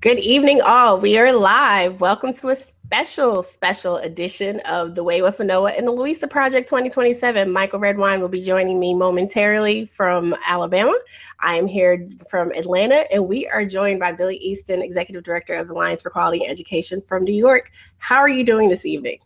[0.00, 1.00] Good evening, all.
[1.00, 2.00] We are live.
[2.00, 6.68] Welcome to a special, special edition of The Way with Anoa and the Louisa Project
[6.68, 7.50] 2027.
[7.50, 10.96] Michael Redwine will be joining me momentarily from Alabama.
[11.40, 15.66] I am here from Atlanta, and we are joined by Billy Easton, Executive Director of
[15.66, 17.72] the Alliance for Quality Education from New York.
[17.96, 19.18] How are you doing this evening?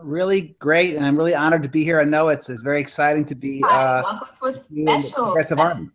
[0.00, 1.98] Really great, and I'm really honored to be here.
[1.98, 3.60] I know it's, it's very exciting to be.
[3.62, 5.24] Hi, uh, welcome to a special.
[5.24, 5.90] Progressive Army.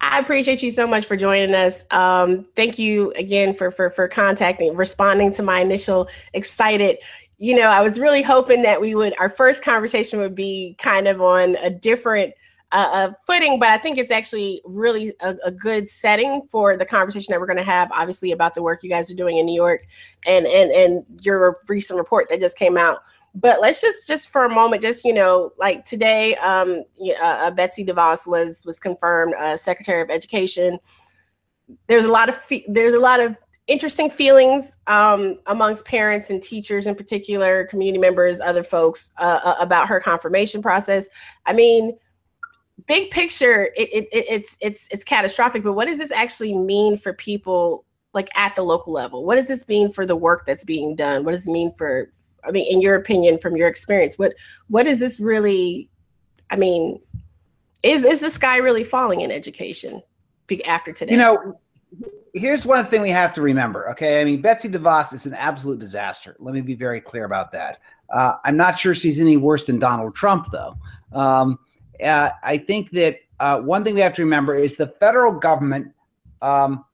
[0.00, 1.84] I appreciate you so much for joining us.
[1.90, 6.98] Um, thank you again for for for contacting, responding to my initial excited.
[7.38, 11.08] You know, I was really hoping that we would our first conversation would be kind
[11.08, 12.34] of on a different
[12.72, 16.84] uh, uh footing, but I think it's actually really a, a good setting for the
[16.84, 17.90] conversation that we're going to have.
[17.92, 19.86] Obviously, about the work you guys are doing in New York,
[20.26, 23.00] and and and your recent report that just came out
[23.34, 27.50] but let's just just for a moment just you know like today um uh, uh,
[27.50, 30.78] betsy devos was was confirmed uh, secretary of education.
[31.86, 36.42] There's a lot of fe- there's a lot of interesting feelings um, amongst parents and
[36.42, 41.08] teachers in particular community members other folks uh, uh about her confirmation process.
[41.46, 41.96] I mean
[42.86, 47.12] big picture it, it, it's it's it's catastrophic but what does this actually mean for
[47.14, 49.24] people like at the local level?
[49.24, 51.24] What does this mean for the work that's being done?
[51.24, 52.10] What does it mean for
[52.46, 54.34] I mean, in your opinion, from your experience, what
[54.68, 55.88] what is this really?
[56.50, 57.00] I mean,
[57.82, 60.02] is is the sky really falling in education
[60.66, 61.12] after today?
[61.12, 61.58] You know,
[62.34, 63.90] here's one thing we have to remember.
[63.90, 66.36] Okay, I mean, Betsy DeVos is an absolute disaster.
[66.38, 67.80] Let me be very clear about that.
[68.10, 70.76] Uh, I'm not sure she's any worse than Donald Trump, though.
[71.12, 71.58] Um,
[72.02, 75.92] uh, I think that uh, one thing we have to remember is the federal government
[76.42, 76.84] um,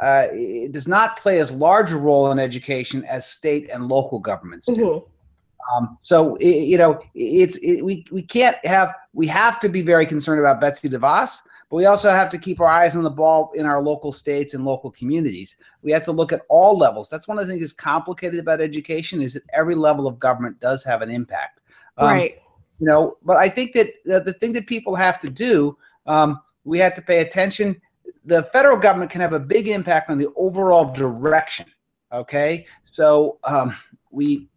[0.00, 4.18] uh, it does not play as large a role in education as state and local
[4.18, 4.74] governments do.
[4.74, 5.76] Mm-hmm.
[5.76, 9.82] Um, so it, you know, it's it, we we can't have we have to be
[9.82, 13.10] very concerned about Betsy DeVos, but we also have to keep our eyes on the
[13.10, 15.56] ball in our local states and local communities.
[15.82, 17.10] We have to look at all levels.
[17.10, 20.58] That's one of the things that's complicated about education is that every level of government
[20.60, 21.60] does have an impact.
[21.98, 22.42] Um, right.
[22.78, 25.76] You know, but I think that the, the thing that people have to do,
[26.06, 27.80] um, we have to pay attention
[28.24, 31.66] the federal government can have a big impact on the overall direction.
[32.12, 33.74] Okay, so um,
[34.10, 34.48] we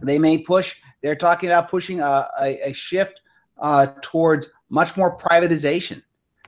[0.00, 0.76] they may push.
[1.02, 3.22] They're talking about pushing a, a, a shift
[3.58, 6.02] uh, towards much more privatization,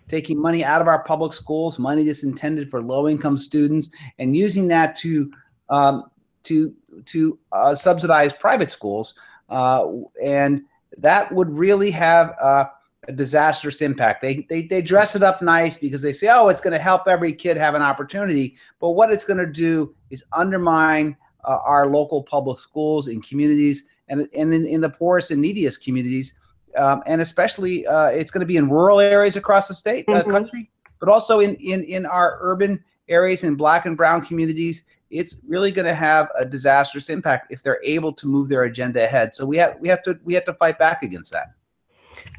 [0.08, 4.66] taking money out of our public schools, money that's intended for low-income students, and using
[4.68, 5.30] that to
[5.68, 6.04] um,
[6.44, 6.74] to
[7.06, 9.14] to uh, subsidize private schools,
[9.50, 9.86] uh,
[10.22, 10.62] and
[10.98, 12.64] that would really have uh,
[13.08, 14.20] a disastrous impact.
[14.20, 17.08] They, they, they dress it up nice because they say, oh, it's going to help
[17.08, 18.56] every kid have an opportunity.
[18.78, 23.88] But what it's going to do is undermine uh, our local public schools and communities
[24.08, 26.38] and, and in, in the poorest and neediest communities.
[26.76, 30.20] Um, and especially, uh, it's going to be in rural areas across the state, uh,
[30.20, 30.30] mm-hmm.
[30.30, 34.84] country, but also in, in, in our urban areas in black and brown communities.
[35.10, 39.02] It's really going to have a disastrous impact if they're able to move their agenda
[39.02, 39.34] ahead.
[39.34, 41.54] So we have we have to we have to fight back against that.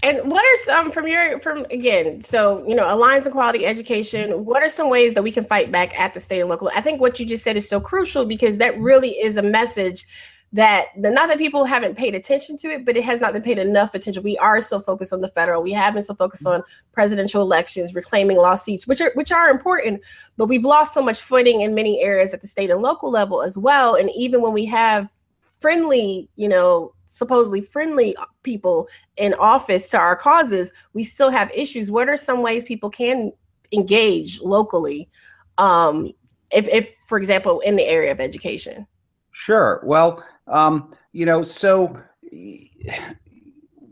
[0.03, 2.21] And what are some from your from again?
[2.21, 4.45] So you know, Alliance of Quality Education.
[4.45, 6.71] What are some ways that we can fight back at the state and local?
[6.75, 10.05] I think what you just said is so crucial because that really is a message
[10.53, 13.41] that the not that people haven't paid attention to it, but it has not been
[13.41, 14.21] paid enough attention.
[14.21, 15.63] We are so focused on the federal.
[15.63, 16.61] We have been so focused mm-hmm.
[16.61, 20.01] on presidential elections, reclaiming lost seats, which are which are important,
[20.35, 23.41] but we've lost so much footing in many areas at the state and local level
[23.41, 23.95] as well.
[23.95, 25.07] And even when we have
[25.59, 31.91] friendly, you know, supposedly friendly people in office to our causes, we still have issues.
[31.91, 33.31] What are some ways people can
[33.73, 35.09] engage locally?
[35.57, 36.13] Um,
[36.51, 38.87] if, if, for example, in the area of education?
[39.31, 39.81] Sure.
[39.83, 41.99] Well, um, you know, so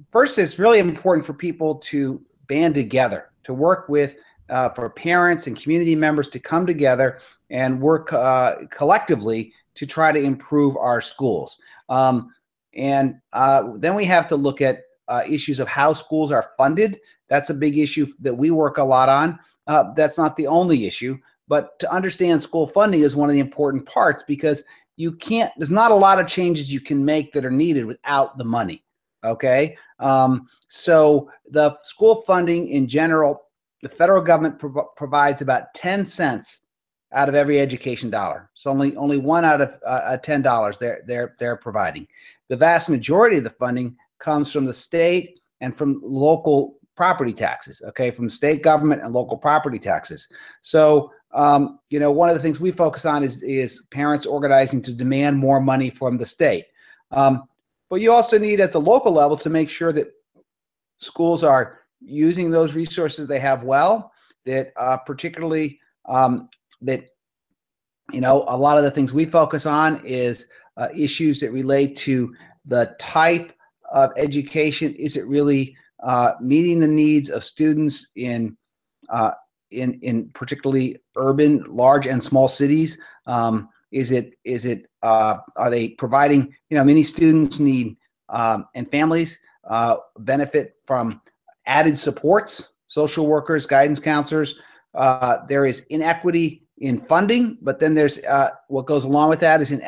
[0.09, 4.15] first, it's really important for people to band together, to work with,
[4.49, 7.19] uh, for parents and community members to come together
[7.49, 11.59] and work uh, collectively to try to improve our schools.
[11.89, 12.33] Um,
[12.79, 16.97] and uh, then we have to look at uh, issues of how schools are funded.
[17.27, 19.37] That's a big issue that we work a lot on.
[19.67, 21.17] Uh, that's not the only issue,
[21.49, 24.63] but to understand school funding is one of the important parts because
[24.95, 28.37] you can't, there's not a lot of changes you can make that are needed without
[28.37, 28.83] the money.
[29.25, 29.77] Okay.
[29.99, 33.43] Um, so the school funding in general,
[33.81, 34.61] the federal government
[34.95, 36.61] provides about 10 cents
[37.11, 38.49] out of every education dollar.
[38.53, 42.07] So only only one out of uh, ten dollars they're they're they're providing.
[42.47, 47.81] The vast majority of the funding comes from the state and from local property taxes.
[47.87, 50.27] Okay, from state government and local property taxes.
[50.61, 54.81] So um, you know, one of the things we focus on is is parents organizing
[54.83, 56.65] to demand more money from the state.
[57.11, 57.43] Um,
[57.89, 60.13] but you also need at the local level to make sure that
[60.97, 64.11] schools are using those resources they have well.
[64.45, 66.49] That uh, particularly um,
[66.81, 67.09] that
[68.11, 70.47] you know, a lot of the things we focus on is
[70.77, 72.33] uh, issues that relate to
[72.65, 73.53] the type
[73.91, 74.93] of education.
[74.95, 78.57] Is it really uh, meeting the needs of students in
[79.09, 79.31] uh,
[79.71, 82.97] in in particularly urban, large and small cities?
[83.25, 86.55] Um, is it is it uh, are they providing?
[86.69, 87.97] You know, many students need
[88.29, 89.39] um, and families
[89.69, 91.21] uh, benefit from
[91.65, 94.57] added supports, social workers, guidance counselors.
[94.95, 99.61] Uh, there is inequity in funding, but then there's uh, what goes along with that
[99.61, 99.79] is in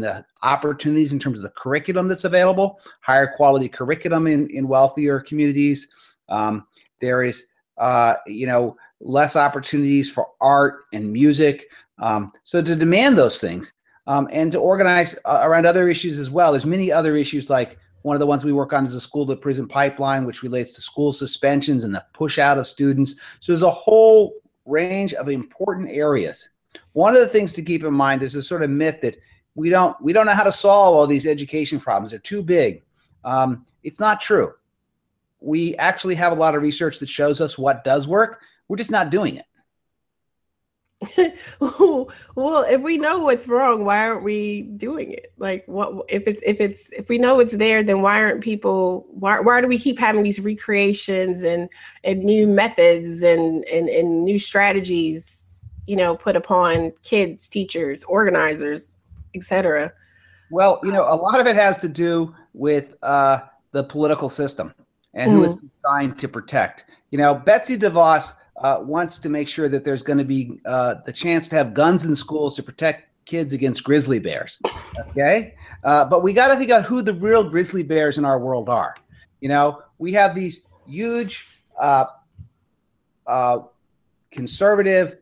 [0.00, 5.20] the opportunities in terms of the curriculum that's available, higher quality curriculum in, in wealthier
[5.20, 5.88] communities.
[6.28, 6.66] Um,
[7.00, 7.46] there is,
[7.78, 11.66] uh, you know, less opportunities for art and music.
[11.98, 13.72] Um, so to demand those things
[14.06, 17.78] um, and to organize uh, around other issues as well, there's many other issues like
[18.02, 20.72] one of the ones we work on is the school to prison pipeline, which relates
[20.74, 23.16] to school suspensions and the push out of students.
[23.40, 24.39] So there's a whole
[24.70, 26.48] range of important areas.
[26.92, 29.16] One of the things to keep in mind is a sort of myth that
[29.54, 32.10] we don't we don't know how to solve all these education problems.
[32.10, 32.82] They're too big.
[33.24, 34.52] Um, it's not true.
[35.40, 38.42] We actually have a lot of research that shows us what does work.
[38.68, 39.46] We're just not doing it.
[41.60, 42.10] well,
[42.68, 45.32] if we know what's wrong, why aren't we doing it?
[45.38, 49.06] Like, what if it's if it's if we know it's there, then why aren't people?
[49.10, 51.70] Why why do we keep having these recreations and
[52.04, 55.54] and new methods and and and new strategies?
[55.86, 58.96] You know, put upon kids, teachers, organizers,
[59.34, 59.92] etc.
[60.50, 63.40] Well, you know, a lot of it has to do with uh,
[63.72, 64.74] the political system
[65.14, 65.34] and mm.
[65.36, 66.84] who it's designed to protect.
[67.10, 70.96] You know, Betsy DeVos uh, wants to make sure that there's going to be uh,
[71.06, 74.60] the chance to have guns in schools to protect kids against grizzly bears.
[75.10, 75.54] Okay,
[75.84, 78.68] uh, but we got to think about who the real grizzly bears in our world
[78.68, 78.94] are.
[79.40, 81.48] You know, we have these huge
[81.80, 82.06] uh,
[83.26, 83.60] uh,
[84.30, 85.18] conservative,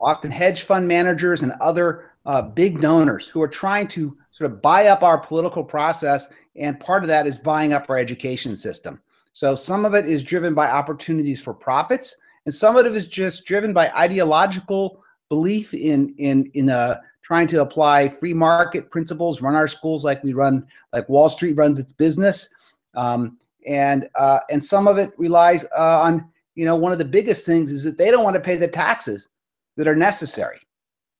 [0.00, 2.10] often hedge fund managers and other
[2.54, 7.04] big donors who are trying to sort of buy up our political process, and part
[7.04, 9.00] of that is buying up our education system.
[9.34, 12.16] So some of it is driven by opportunities for profits,
[12.46, 17.48] and some of it is just driven by ideological belief in in in uh, trying
[17.48, 21.80] to apply free market principles, run our schools like we run, like Wall Street runs
[21.80, 22.54] its business,
[22.94, 23.36] um,
[23.66, 27.44] and uh, and some of it relies uh, on you know one of the biggest
[27.44, 29.30] things is that they don't want to pay the taxes
[29.76, 30.60] that are necessary,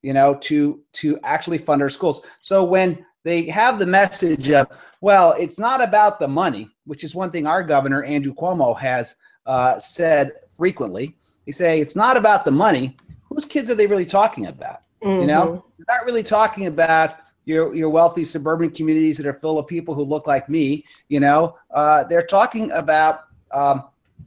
[0.03, 2.21] you know, to to actually fund our schools.
[2.43, 4.69] So when they have the message of
[5.01, 9.17] well, it's not about the money, which is one thing our governor, Andrew Cuomo, has
[9.45, 11.15] uh, said frequently.
[11.45, 12.97] He say it's not about the money.
[13.29, 14.81] Whose kids are they really talking about?
[15.03, 15.21] Mm-hmm.
[15.21, 15.69] You know, mm-hmm.
[15.77, 19.95] they're not really talking about your your wealthy suburban communities that are full of people
[19.95, 20.85] who look like me.
[21.09, 23.85] You know, uh, they're talking about um,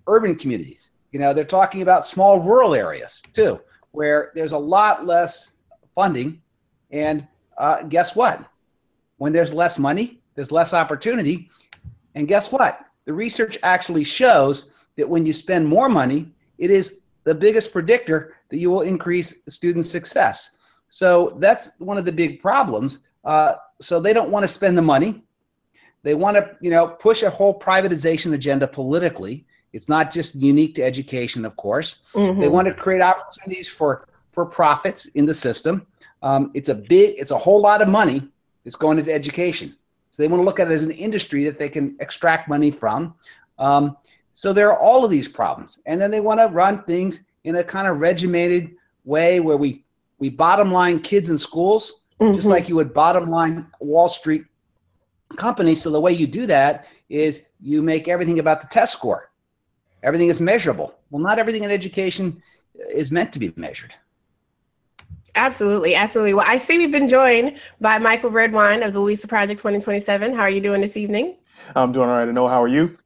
[0.07, 0.91] urban communities.
[1.11, 3.59] You know, they're talking about small rural areas too,
[3.91, 5.53] where there's a lot less
[5.95, 6.41] funding.
[6.91, 7.27] And
[7.57, 8.45] uh, guess what?
[9.17, 11.49] When there's less money, there's less opportunity.
[12.15, 12.85] And guess what?
[13.05, 18.35] The research actually shows that when you spend more money, it is the biggest predictor
[18.49, 20.51] that you will increase student success.
[20.89, 22.99] So that's one of the big problems.
[23.25, 25.23] Uh, so they don't want to spend the money.
[26.03, 29.45] They want to, you know, push a whole privatization agenda politically.
[29.73, 32.01] It's not just unique to education, of course.
[32.13, 32.39] Mm-hmm.
[32.39, 35.85] They want to create opportunities for for profits in the system.
[36.21, 38.29] Um, it's a big, it's a whole lot of money
[38.67, 39.73] that's going into education.
[40.11, 42.69] So they want to look at it as an industry that they can extract money
[42.69, 43.15] from.
[43.59, 43.95] Um,
[44.33, 47.55] so there are all of these problems, and then they want to run things in
[47.55, 49.85] a kind of regimented way where we
[50.19, 52.35] we bottom line kids in schools, mm-hmm.
[52.35, 54.43] just like you would bottom line Wall Street
[55.37, 55.81] companies.
[55.81, 59.31] So the way you do that is you make everything about the test score.
[60.03, 60.93] Everything is measurable.
[61.09, 62.43] Well, not everything in education
[62.93, 63.95] is meant to be measured.
[65.37, 66.33] Absolutely, absolutely.
[66.33, 70.33] Well, I see we've been joined by Michael Redwine of the Lisa Project 2027.
[70.33, 71.37] How are you doing this evening?
[71.75, 72.27] I'm doing all right.
[72.27, 72.97] I know how are you?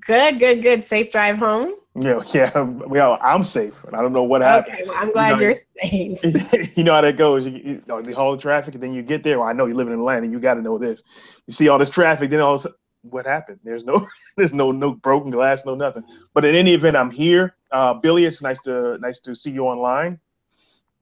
[0.00, 0.82] Good, good, good.
[0.82, 1.74] Safe drive home.
[1.98, 2.58] Yeah, yeah.
[2.60, 3.74] Well, I'm safe.
[3.94, 4.74] I don't know what happened.
[4.74, 6.76] Okay, well, I'm glad you are safe.
[6.76, 7.46] you know how that goes.
[7.46, 9.38] You, you know, the whole traffic, and then you get there.
[9.38, 10.26] Well, I know you live in Atlanta.
[10.26, 11.02] You got to know this.
[11.46, 12.66] You see all this traffic, then all this,
[13.02, 13.60] what happened?
[13.62, 16.02] There's no, there's no, no broken glass, no nothing.
[16.34, 17.54] But in any event, I'm here.
[17.70, 20.18] Uh, Billy, it's nice to, nice to see you online.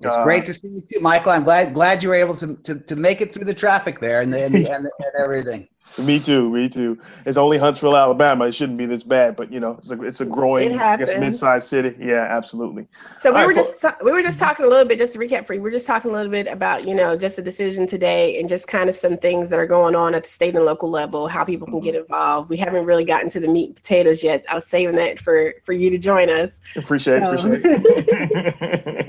[0.00, 1.32] It's uh, great to see you too, Michael.
[1.32, 4.20] I'm glad glad you were able to to, to make it through the traffic there
[4.20, 5.68] and the, and, the, and, the, and everything.
[5.98, 6.50] Me too.
[6.50, 6.98] Me too.
[7.24, 8.46] It's only Huntsville, Alabama.
[8.46, 11.16] It shouldn't be this bad, but you know, it's a it's a growing, I guess,
[11.16, 11.94] mid-sized city.
[12.00, 12.88] Yeah, absolutely.
[13.20, 15.20] So we All were right, just we were just talking a little bit, just to
[15.20, 15.62] recap for you.
[15.62, 18.48] We are just talking a little bit about you know just a decision today and
[18.48, 21.28] just kind of some things that are going on at the state and local level,
[21.28, 22.48] how people can get involved.
[22.48, 24.44] We haven't really gotten to the meat and potatoes yet.
[24.50, 26.60] I was saving that for for you to join us.
[26.74, 27.34] Appreciate so.
[27.34, 28.96] appreciate.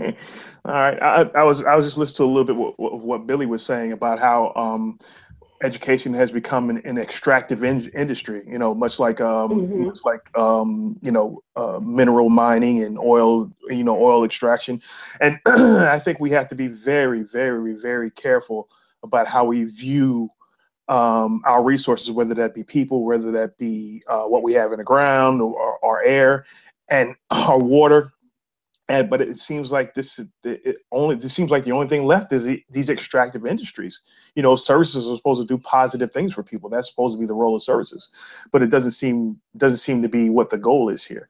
[0.65, 1.01] All right.
[1.01, 3.45] I, I, was I was just listening to a little bit of what, what Billy
[3.45, 4.97] was saying about how um,
[5.63, 8.43] education has become an, an extractive in- industry.
[8.47, 9.85] You know, much like um, mm-hmm.
[9.85, 13.51] much like um, you know uh, mineral mining and oil.
[13.69, 14.81] You know, oil extraction.
[15.21, 18.69] And I think we have to be very, very, very careful
[19.03, 20.29] about how we view
[20.87, 24.77] um, our resources, whether that be people, whether that be uh, what we have in
[24.77, 26.45] the ground or, or air
[26.89, 28.11] and our water
[28.87, 32.31] and but it seems like this it only it seems like the only thing left
[32.31, 33.99] is these extractive industries.
[34.35, 36.69] You know services are supposed to do positive things for people.
[36.69, 38.09] That's supposed to be the role of services.
[38.51, 41.29] But it doesn't seem doesn't seem to be what the goal is here.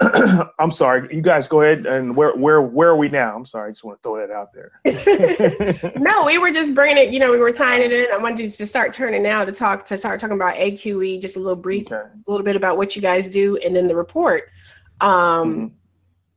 [0.60, 1.12] I'm sorry.
[1.14, 3.34] You guys go ahead and where where where are we now?
[3.34, 3.70] I'm sorry.
[3.70, 5.92] I just want to throw that out there.
[5.96, 8.06] No we were just bringing it you know we were tying it in.
[8.12, 11.36] I wanted to just start turning now to talk to start talking about aqe just
[11.36, 12.08] a little brief okay.
[12.26, 14.50] a little bit about what you guys do and then the report.
[15.00, 15.66] Um mm-hmm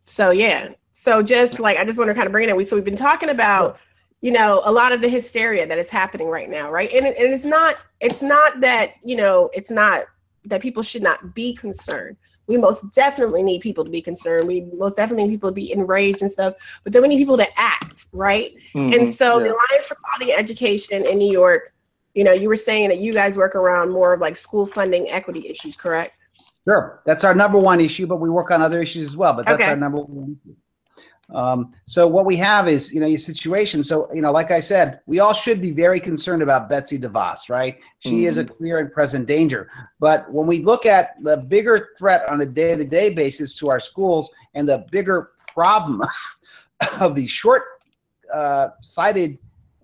[0.05, 0.69] so yeah.
[0.93, 2.55] So just like I just want to kind of bring it in.
[2.55, 3.77] We so we've been talking about,
[4.21, 6.89] you know, a lot of the hysteria that is happening right now, right?
[6.93, 10.05] And, it, and it's not it's not that you know it's not
[10.45, 12.17] that people should not be concerned.
[12.47, 14.47] We most definitely need people to be concerned.
[14.47, 16.53] We most definitely need people to be enraged and stuff.
[16.83, 18.55] But then we need people to act, right?
[18.75, 19.45] Mm-hmm, and so yeah.
[19.45, 21.73] the Alliance for Quality Education in New York,
[22.13, 25.09] you know, you were saying that you guys work around more of like school funding
[25.09, 26.24] equity issues, correct?
[26.67, 29.33] Sure, that's our number one issue, but we work on other issues as well.
[29.33, 29.69] But that's okay.
[29.69, 30.37] our number one.
[31.33, 33.81] Um, so what we have is, you know, your situation.
[33.83, 37.49] So, you know, like I said, we all should be very concerned about Betsy DeVos,
[37.49, 37.79] right?
[37.99, 38.27] She mm-hmm.
[38.27, 39.69] is a clear and present danger.
[39.99, 44.29] But when we look at the bigger threat on a day-to-day basis to our schools
[44.53, 46.03] and the bigger problem
[46.99, 49.39] of the short-sighted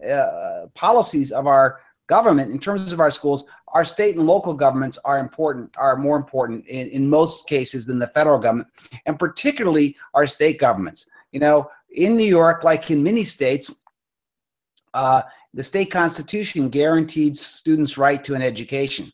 [0.05, 1.79] uh, uh, policies of our
[2.15, 6.17] government in terms of our schools, our state and local governments are important, are more
[6.17, 8.67] important in, in most cases than the federal government,
[9.05, 11.07] and particularly our state governments.
[11.31, 11.57] You know,
[12.05, 13.65] in New York, like in many states,
[14.93, 15.21] uh,
[15.53, 19.05] the state constitution guaranteed students' right to an education.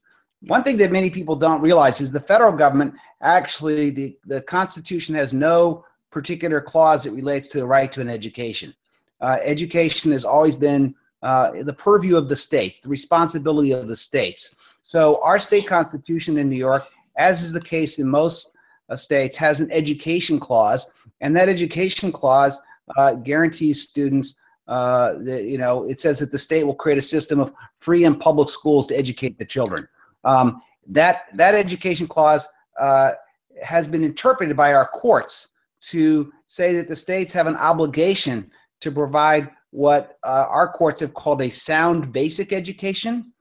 [0.54, 5.14] One thing that many people don't realize is the federal government actually, the, the Constitution
[5.16, 8.74] has no particular clause that relates to the right to an education.
[9.22, 13.96] Uh, education has always been uh, the purview of the states, the responsibility of the
[13.96, 14.56] states.
[14.82, 18.52] So our state constitution in New York, as is the case in most
[18.90, 22.60] uh, states, has an education clause, and that education clause
[22.98, 24.36] uh, guarantees students.
[24.68, 28.04] Uh, that, you know, it says that the state will create a system of free
[28.04, 29.88] and public schools to educate the children.
[30.26, 32.48] Um, that that education clause
[32.78, 33.14] uh,
[33.64, 38.92] has been interpreted by our courts to say that the states have an obligation to
[38.92, 43.32] provide what uh, our courts have called a sound basic education.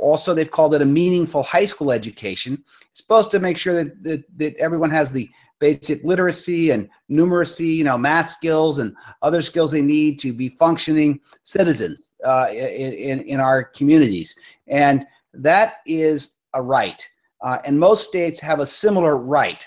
[0.00, 2.62] Also, they've called it a meaningful high school education.
[2.88, 5.28] It's supposed to make sure that, that, that everyone has the
[5.60, 10.48] basic literacy and numeracy, you know, math skills and other skills they need to be
[10.48, 14.34] functioning citizens uh, in, in, our communities.
[14.66, 17.06] And that is a right.
[17.42, 19.66] Uh, and most states have a similar right.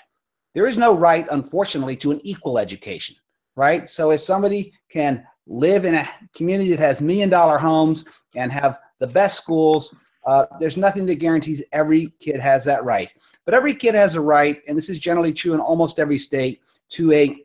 [0.52, 3.16] There is no right, unfortunately, to an equal education,
[3.56, 3.88] right?
[3.88, 8.80] So if somebody can live in a community that has million dollar homes and have
[8.98, 9.94] the best schools.
[10.26, 13.10] Uh, there's nothing that guarantees every kid has that right.
[13.44, 16.62] But every kid has a right, and this is generally true in almost every state,
[16.90, 17.44] to a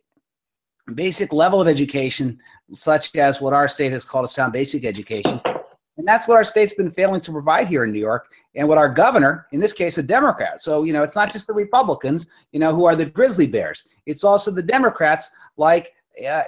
[0.96, 2.40] basic level of education,
[2.74, 5.42] such as what our state has called a sound basic education.
[5.98, 8.78] And that's what our state's been failing to provide here in New York, and what
[8.78, 10.62] our governor, in this case, a Democrat.
[10.62, 13.90] So, you know, it's not just the Republicans, you know, who are the grizzly bears.
[14.06, 15.94] It's also the Democrats like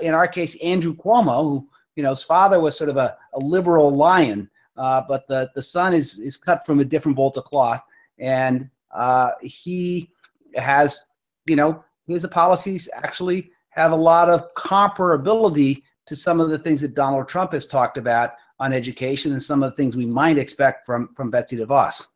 [0.01, 3.39] in our case, Andrew Cuomo, who you know his father was sort of a, a
[3.39, 7.45] liberal lion, uh, but the the son is is cut from a different bolt of
[7.45, 7.83] cloth,
[8.19, 10.09] and uh, he
[10.55, 11.07] has
[11.45, 16.81] you know his policies actually have a lot of comparability to some of the things
[16.81, 20.37] that Donald Trump has talked about on education and some of the things we might
[20.37, 22.07] expect from from Betsy DeVos.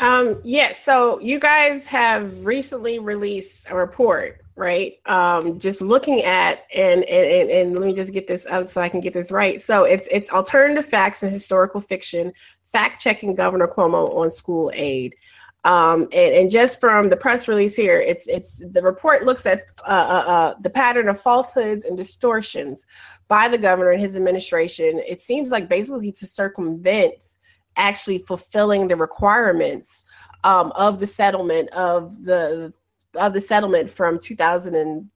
[0.00, 4.94] Um, yeah, so you guys have recently released a report right?
[5.06, 8.88] Um, just looking at and, and and let me just get this up so I
[8.88, 9.60] can get this right.
[9.60, 12.32] So it's it's alternative facts and historical fiction,
[12.72, 15.14] fact checking Governor Cuomo on school aid.
[15.64, 19.62] Um, and, and just from the press release here, it's it's the report looks at
[19.86, 22.86] uh, uh, uh, the pattern of falsehoods and distortions
[23.28, 25.00] by the governor and his administration.
[25.08, 27.36] It seems like basically to circumvent
[27.76, 30.04] actually fulfilling the requirements
[30.44, 32.72] um, of the settlement of the
[33.16, 35.08] of the settlement from 2000 and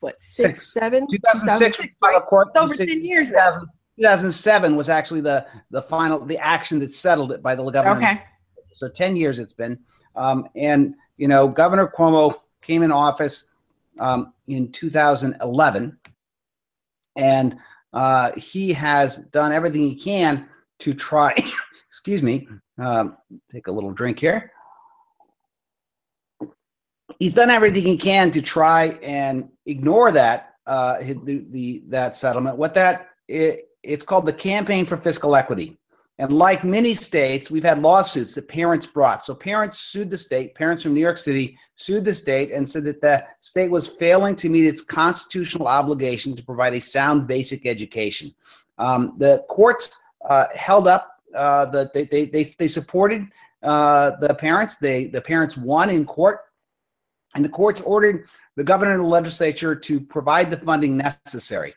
[0.00, 0.72] what six, six.
[0.72, 2.26] seven 2006, 2006 right?
[2.26, 3.50] court, over 10 years now
[3.98, 8.22] 2007 was actually the the final the action that settled it by the government okay
[8.72, 9.78] so 10 years it's been
[10.16, 13.46] um, and you know governor cuomo came in office
[13.98, 15.98] um, in 2011,
[17.16, 17.56] and
[17.92, 20.48] uh, he has done everything he can
[20.80, 21.34] to try.
[21.96, 22.46] excuse me.
[22.78, 23.16] Um,
[23.50, 24.52] take a little drink here.
[27.18, 32.58] He's done everything he can to try and ignore that uh, the, the that settlement.
[32.58, 35.78] What that it, it's called the Campaign for Fiscal Equity.
[36.18, 39.24] And like many states, we've had lawsuits that parents brought.
[39.24, 42.84] So parents sued the state, parents from New York City sued the state and said
[42.84, 47.64] that the state was failing to meet its constitutional obligation to provide a sound basic
[47.66, 48.34] education.
[48.76, 49.98] Um, the courts
[50.28, 53.26] uh, held up uh, the they, they, they, supported
[53.62, 54.76] uh, the parents.
[54.76, 56.40] They the parents won in court,
[57.34, 61.74] and the courts ordered the governor and the legislature to provide the funding necessary.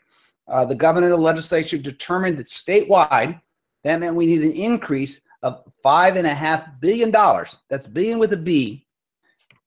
[0.47, 3.39] Uh, the governor and the legislature determined that statewide
[3.83, 7.57] that meant we need an increase of five and a half billion dollars.
[7.69, 8.85] That's billion with a B.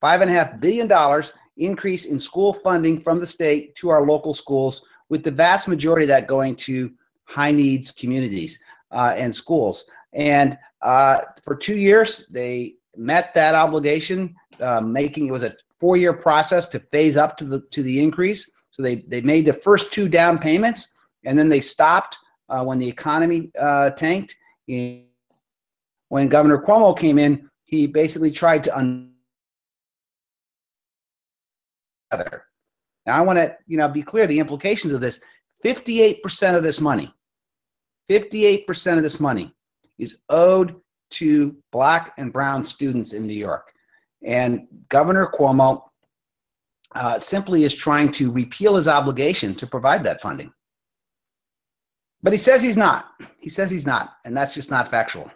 [0.01, 4.05] Five and a half billion dollars increase in school funding from the state to our
[4.05, 6.93] local schools, with the vast majority of that going to
[7.25, 8.59] high needs communities
[8.93, 9.87] uh, and schools.
[10.13, 15.97] And uh, for two years, they met that obligation, uh, making it was a four
[15.97, 18.51] year process to phase up to the to the increase.
[18.71, 20.95] So they they made the first two down payments,
[21.25, 22.19] and then they stopped
[22.49, 24.37] uh, when the economy uh, tanked.
[24.67, 29.13] when Governor Cuomo came in, he basically tried to un-
[33.07, 35.21] now I want to, you know, be clear the implications of this.
[35.65, 37.13] 58% of this money,
[38.11, 39.55] 58% of this money
[39.99, 40.77] is owed
[41.11, 43.73] to black and brown students in New York.
[44.25, 45.83] And Governor Cuomo
[46.95, 50.53] uh, simply is trying to repeal his obligation to provide that funding.
[52.23, 53.11] But he says he's not.
[53.41, 55.31] He says he's not, and that's just not factual.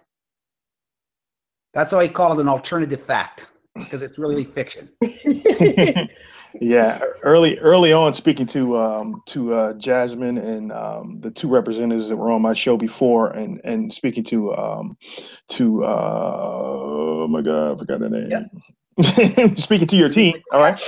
[1.74, 3.46] That's why he called it an alternative fact
[3.78, 4.88] because it's really fiction.
[6.60, 12.08] yeah, early early on, speaking to um, to uh, Jasmine and um, the two representatives
[12.08, 14.96] that were on my show before, and and speaking to um,
[15.48, 18.30] to uh, oh my god, I forgot the name.
[18.30, 18.44] Yeah.
[19.56, 20.80] speaking to your team, all right.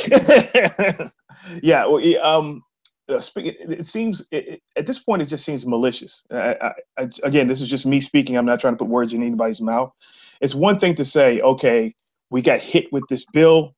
[1.63, 2.63] yeah, well, um,
[3.09, 6.23] uh, speaking, it seems it, it, at this point it just seems malicious.
[6.31, 8.37] I, I, I, again, this is just me speaking.
[8.37, 9.93] I'm not trying to put words in anybody's mouth.
[10.41, 11.95] It's one thing to say, okay,
[12.31, 13.75] we got hit with this bill.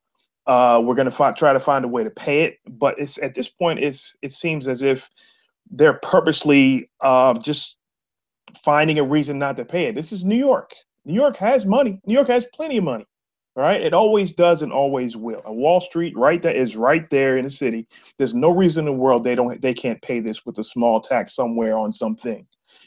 [0.47, 3.35] Uh, we're going to try to find a way to pay it, but it's at
[3.35, 5.09] this point, it's it seems as if
[5.71, 7.77] they're purposely uh, just
[8.65, 9.95] finding a reason not to pay it.
[9.95, 10.73] This is New York.
[11.05, 12.01] New York has money.
[12.05, 13.07] New York has plenty of money
[13.57, 13.83] right?
[13.83, 15.43] It always does and always will.
[15.45, 17.87] And Wall Street, right there, is right there in the city.
[18.17, 21.01] There's no reason in the world they don't they can't pay this with a small
[21.01, 22.47] tax somewhere on something.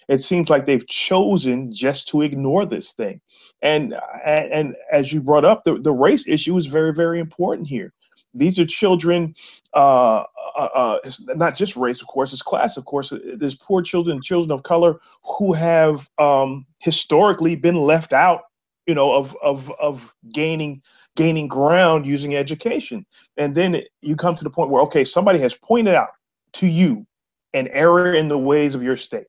[0.09, 3.21] It seems like they've chosen just to ignore this thing.
[3.63, 3.95] And
[4.25, 7.93] and, as you brought up, the, the race issue is very very important here.
[8.35, 9.33] These are children.
[9.73, 10.23] Uh,
[10.55, 10.97] uh, uh,
[11.35, 13.11] not just race, of course, it's class, of course.
[13.35, 18.41] There's poor children, children of color who have um, historically been left out
[18.85, 20.81] you know of of of gaining
[21.15, 23.05] gaining ground using education
[23.37, 26.09] and then you come to the point where okay somebody has pointed out
[26.51, 27.05] to you
[27.53, 29.27] an error in the ways of your state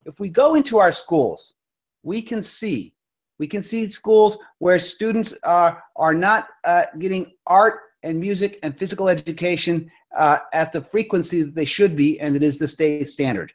[0.05, 1.55] If we go into our schools,
[2.03, 2.93] we can see
[3.39, 8.77] we can see schools where students are are not uh, getting art and music and
[8.77, 13.09] physical education uh, at the frequency that they should be, and it is the state
[13.09, 13.51] standard.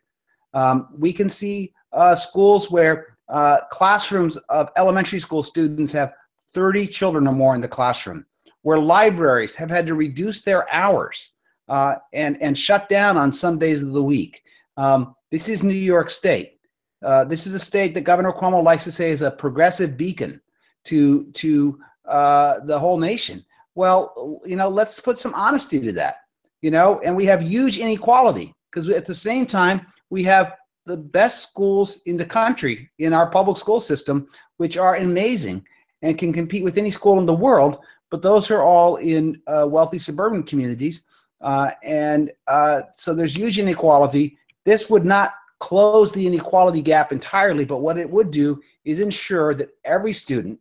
[0.52, 6.12] Um, we can see uh, schools where uh, classrooms of elementary school students have
[6.54, 8.24] 30 children or more in the classroom,
[8.62, 11.32] where libraries have had to reduce their hours
[11.68, 14.42] uh, and, and shut down on some days of the week.
[14.76, 16.58] Um, this is New York State.
[17.02, 20.40] Uh, this is a state that Governor Cuomo likes to say is a progressive beacon
[20.84, 23.44] to, to uh, the whole nation.
[23.74, 26.22] Well, you know, let's put some honesty to that,
[26.62, 30.56] you know, and we have huge inequality because at the same time, we have
[30.88, 35.64] the best schools in the country in our public school system, which are amazing
[36.02, 37.78] and can compete with any school in the world.
[38.10, 41.02] But those are all in uh, wealthy suburban communities.
[41.42, 44.38] Uh, and uh, so there's huge inequality.
[44.64, 49.54] This would not close the inequality gap entirely, but what it would do is ensure
[49.54, 50.58] that every student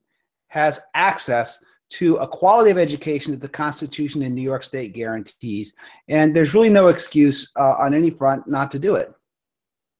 [0.47, 5.73] has access to a quality of education that the Constitution in New York State guarantees.
[6.09, 9.13] And there's really no excuse uh, on any front not to do it.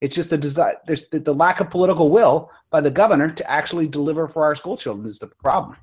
[0.02, 0.76] It's just a desire.
[0.86, 4.54] There's the, the, lack of political will by the governor to actually deliver for our
[4.54, 5.76] school children is the problem.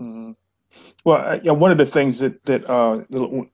[0.00, 0.32] Mm-hmm.
[1.04, 2.98] Well, yeah, one of the things that that uh,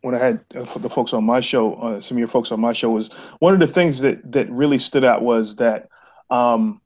[0.02, 2.60] when I had uh, the folks on my show, uh, some of your folks on
[2.60, 3.08] my show, was
[3.40, 5.88] one of the things that that really stood out was that
[6.30, 6.80] um,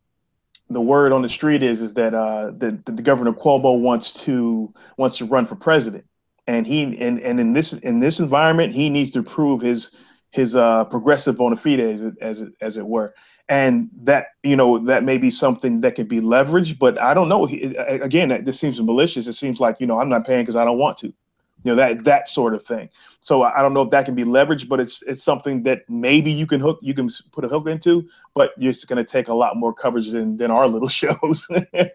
[0.70, 4.72] the word on the street is is that uh, that, the governor Cuomo wants to
[4.96, 6.04] wants to run for president,
[6.46, 9.90] and he and and in this in this environment, he needs to prove his
[10.32, 13.14] his uh, progressive bona fides, as it, as it, as it were.
[13.48, 17.28] And that you know that may be something that could be leveraged, but I don't
[17.28, 17.46] know.
[17.46, 19.26] Again, this seems malicious.
[19.26, 21.74] It seems like you know I'm not paying because I don't want to, you know
[21.74, 22.88] that that sort of thing.
[23.20, 26.30] So I don't know if that can be leveraged, but it's it's something that maybe
[26.30, 29.34] you can hook you can put a hook into, but you're going to take a
[29.34, 31.46] lot more coverage than than our little shows,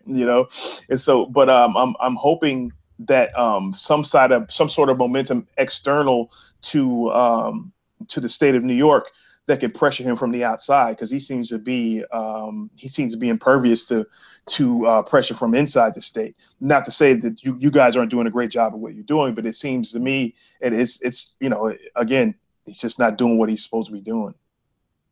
[0.05, 0.47] you know.
[0.89, 4.97] And so, but um, I'm I'm hoping that um, some side of some sort of
[4.97, 7.71] momentum external to um,
[8.07, 9.11] to the state of New York
[9.47, 13.13] that can pressure him from the outside because he seems to be um, he seems
[13.13, 14.05] to be impervious to
[14.47, 16.35] to uh, pressure from inside the state.
[16.59, 19.03] Not to say that you, you guys aren't doing a great job of what you're
[19.03, 23.17] doing, but it seems to me it is it's you know again he's just not
[23.17, 24.33] doing what he's supposed to be doing.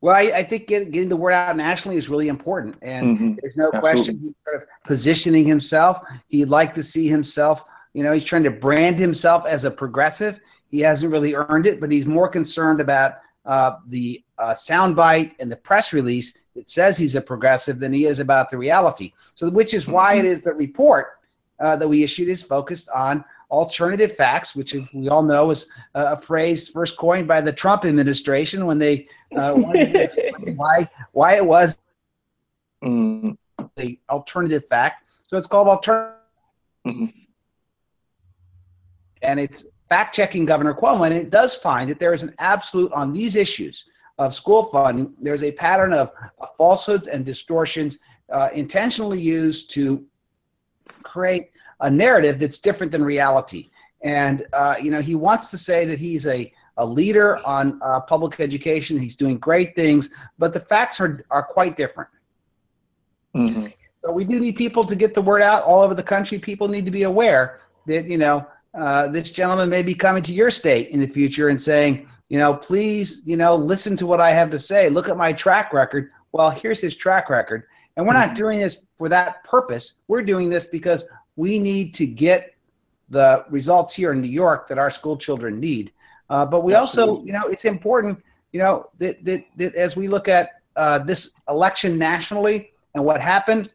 [0.01, 3.33] Well, I, I think getting, getting the word out nationally is really important, and mm-hmm.
[3.41, 3.79] there's no Absolutely.
[3.79, 6.01] question he's sort of positioning himself.
[6.27, 7.63] He'd like to see himself.
[7.93, 10.41] You know, he's trying to brand himself as a progressive
[10.75, 13.13] he hasn't really earned it, but he's more concerned about
[13.45, 18.05] uh, the uh, soundbite and the press release that says he's a progressive than he
[18.05, 19.13] is about the reality.
[19.35, 21.19] So, which is why it is the report
[21.61, 26.19] uh, that we issued is focused on alternative facts, which we all know is a
[26.19, 29.07] phrase first coined by the Trump administration when they
[29.37, 31.77] uh, wanted to explain why why it was
[32.83, 33.37] mm.
[33.77, 35.03] the alternative fact.
[35.23, 36.15] So it's called alternative.
[36.85, 37.05] Mm-hmm.
[39.21, 42.91] And it's fact checking Governor Cuomo, and it does find that there is an absolute
[42.91, 43.85] on these issues
[44.17, 45.13] of school funding.
[45.21, 46.11] There's a pattern of
[46.57, 50.05] falsehoods and distortions uh, intentionally used to
[51.03, 53.69] create a narrative that's different than reality.
[54.01, 58.01] And uh, you know, he wants to say that he's a a leader on uh,
[58.01, 58.99] public education.
[58.99, 62.09] He's doing great things, but the facts are are quite different.
[63.33, 63.67] Mm-hmm.
[64.01, 66.37] So we do need people to get the word out all over the country.
[66.37, 68.45] People need to be aware that you know
[68.77, 72.39] uh, this gentleman may be coming to your state in the future and saying, you
[72.39, 74.89] know, please, you know, listen to what I have to say.
[74.89, 76.11] Look at my track record.
[76.31, 77.63] Well, here's his track record.
[77.95, 78.35] And we're not mm-hmm.
[78.35, 79.95] doing this for that purpose.
[80.07, 82.55] We're doing this because we need to get
[83.09, 85.91] the results here in New York that our school children need.
[86.29, 87.13] Uh, but we Absolutely.
[87.13, 90.99] also, you know, it's important, you know, that, that, that as we look at uh,
[90.99, 93.71] this election nationally and what happened,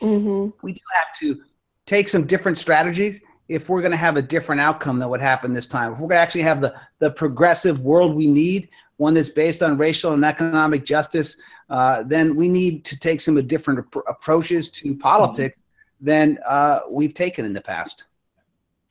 [0.00, 0.50] mm-hmm.
[0.62, 1.42] we do have to
[1.86, 5.54] take some different strategies if we're going to have a different outcome than what happened
[5.54, 9.14] this time, if we're going to actually have the, the progressive world we need, one
[9.14, 11.36] that's based on racial and economic justice,
[11.70, 16.06] uh, then we need to take some different ap- approaches to politics mm-hmm.
[16.06, 18.04] than uh, we've taken in the past.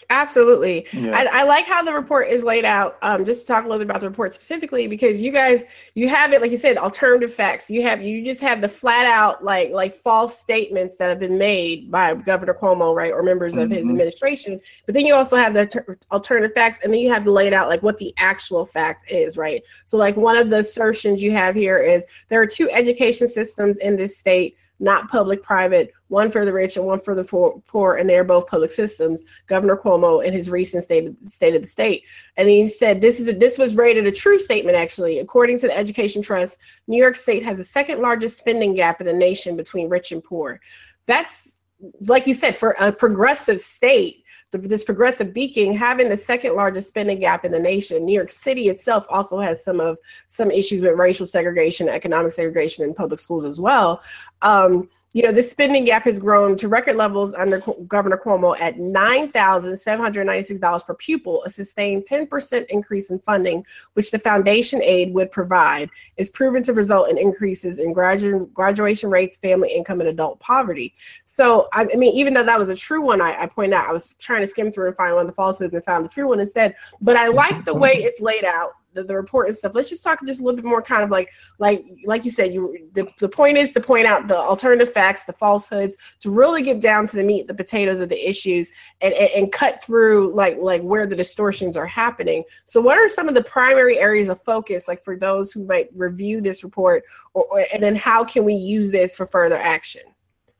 [0.09, 0.85] Absolutely.
[0.91, 1.17] Yeah.
[1.17, 2.97] I, I, like how the report is laid out.
[3.01, 6.09] Um, just to talk a little bit about the report specifically, because you guys, you
[6.09, 7.69] have it, like you said, alternative facts.
[7.69, 11.37] You have, you just have the flat out, like, like false statements that have been
[11.37, 13.77] made by Governor Cuomo, right, or members of mm-hmm.
[13.77, 14.59] his administration.
[14.85, 17.47] But then you also have the ter- alternative facts, and then you have to lay
[17.47, 19.63] it out, like, what the actual fact is, right?
[19.85, 23.79] So, like, one of the assertions you have here is there are two education systems
[23.79, 27.95] in this state not public private, one for the rich and one for the poor,
[27.95, 29.23] and they're both public systems.
[29.47, 32.03] Governor Cuomo in his recent state of, the state,
[32.37, 34.77] and he said this is a, this was rated a true statement.
[34.77, 39.01] Actually, according to the Education Trust, New York State has the second largest spending gap
[39.01, 40.61] in the nation between rich and poor.
[41.05, 41.59] That's
[42.01, 47.19] like you said, for a progressive state, this progressive beacon having the second largest spending
[47.19, 48.05] gap in the nation.
[48.05, 52.85] New York City itself also has some of some issues with racial segregation, economic segregation
[52.85, 54.01] in public schools as well.
[54.41, 58.75] Um, you know, the spending gap has grown to record levels under Governor Cuomo at
[58.75, 65.89] $9,796 per pupil, a sustained 10% increase in funding, which the foundation aid would provide,
[66.17, 70.93] is proven to result in increases in gradu- graduation rates, family income, and adult poverty.
[71.23, 73.87] So, I, I mean, even though that was a true one, I, I point out,
[73.87, 76.09] I was trying to skim through and find one of the falsehoods and found the
[76.09, 76.75] true one instead.
[76.99, 79.73] But I like the way it's laid out the, the report and stuff.
[79.75, 82.53] Let's just talk just a little bit more kind of like like like you said,
[82.53, 86.63] you the, the point is to point out the alternative facts, the falsehoods, to really
[86.63, 90.33] get down to the meat, the potatoes of the issues and, and, and cut through
[90.33, 92.43] like like where the distortions are happening.
[92.63, 95.89] So what are some of the primary areas of focus like for those who might
[95.93, 97.03] review this report
[97.33, 100.01] or, or and then how can we use this for further action?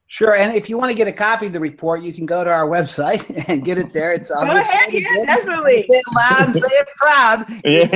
[0.07, 2.43] Sure, and if you want to get a copy of the report, you can go
[2.43, 4.13] to our website and get it there.
[4.13, 5.81] It's go ahead, yeah, definitely.
[5.81, 7.45] Say it loud, say it proud.
[7.65, 7.87] Yeah,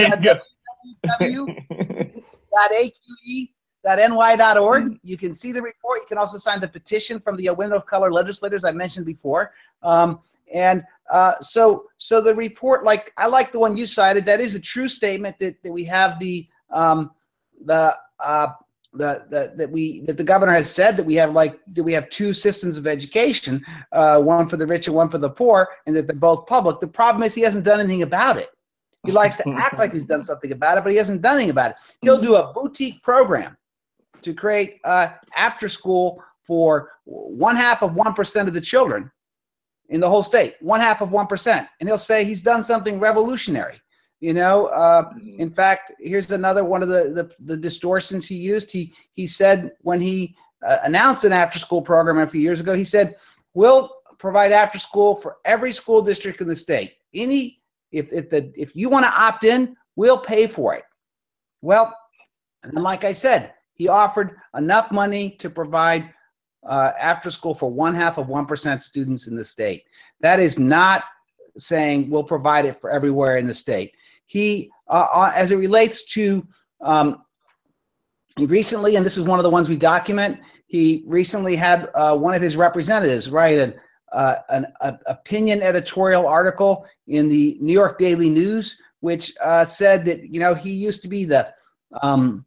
[3.86, 5.00] www.aqe.ny.org.
[5.04, 6.00] You can see the report.
[6.02, 9.54] You can also sign the petition from the Women of Color legislators I mentioned before.
[9.84, 10.22] Um,
[10.54, 14.26] and uh, so, so the report, like I like the one you cited.
[14.26, 17.12] That is a true statement that, that we have the um,
[17.65, 18.48] the uh,
[18.93, 21.93] the, the, that we that the governor has said that we have like that we
[21.93, 25.69] have two systems of education, uh, one for the rich and one for the poor,
[25.86, 26.80] and that they're both public.
[26.80, 28.49] The problem is he hasn't done anything about it.
[29.06, 31.52] He likes to act like he's done something about it, but he hasn't done anything
[31.52, 31.78] about it.
[32.02, 33.56] He'll do a boutique program
[34.21, 39.10] to create uh, after school for one half of one percent of the children
[39.89, 42.99] in the whole state, one half of one percent, and he'll say he's done something
[42.99, 43.80] revolutionary.
[44.19, 45.39] You know, uh, mm-hmm.
[45.39, 48.69] in fact, here's another one of the, the, the distortions he used.
[48.69, 50.36] He he said when he
[50.67, 53.15] uh, announced an after school program a few years ago, he said,
[53.53, 56.95] "We'll provide after school for every school district in the state.
[57.13, 60.84] Any if if the if you want to opt in, we'll pay for it."
[61.62, 61.95] Well,
[62.63, 66.13] and then like I said, he offered enough money to provide
[66.67, 69.86] uh, after school for one half of one percent students in the state.
[70.19, 71.05] That is not
[71.58, 73.93] saying we'll provide it for everywhere in the state
[74.30, 76.48] he, uh, uh, as it relates to,
[76.82, 77.24] um,
[78.38, 82.36] recently, and this is one of the ones we document, he recently had uh, one
[82.36, 83.74] of his representatives write an,
[84.12, 84.68] uh, an
[85.08, 90.54] opinion editorial article in the New York Daily News, which uh, said that you know
[90.54, 91.52] he used to be the
[92.04, 92.46] um,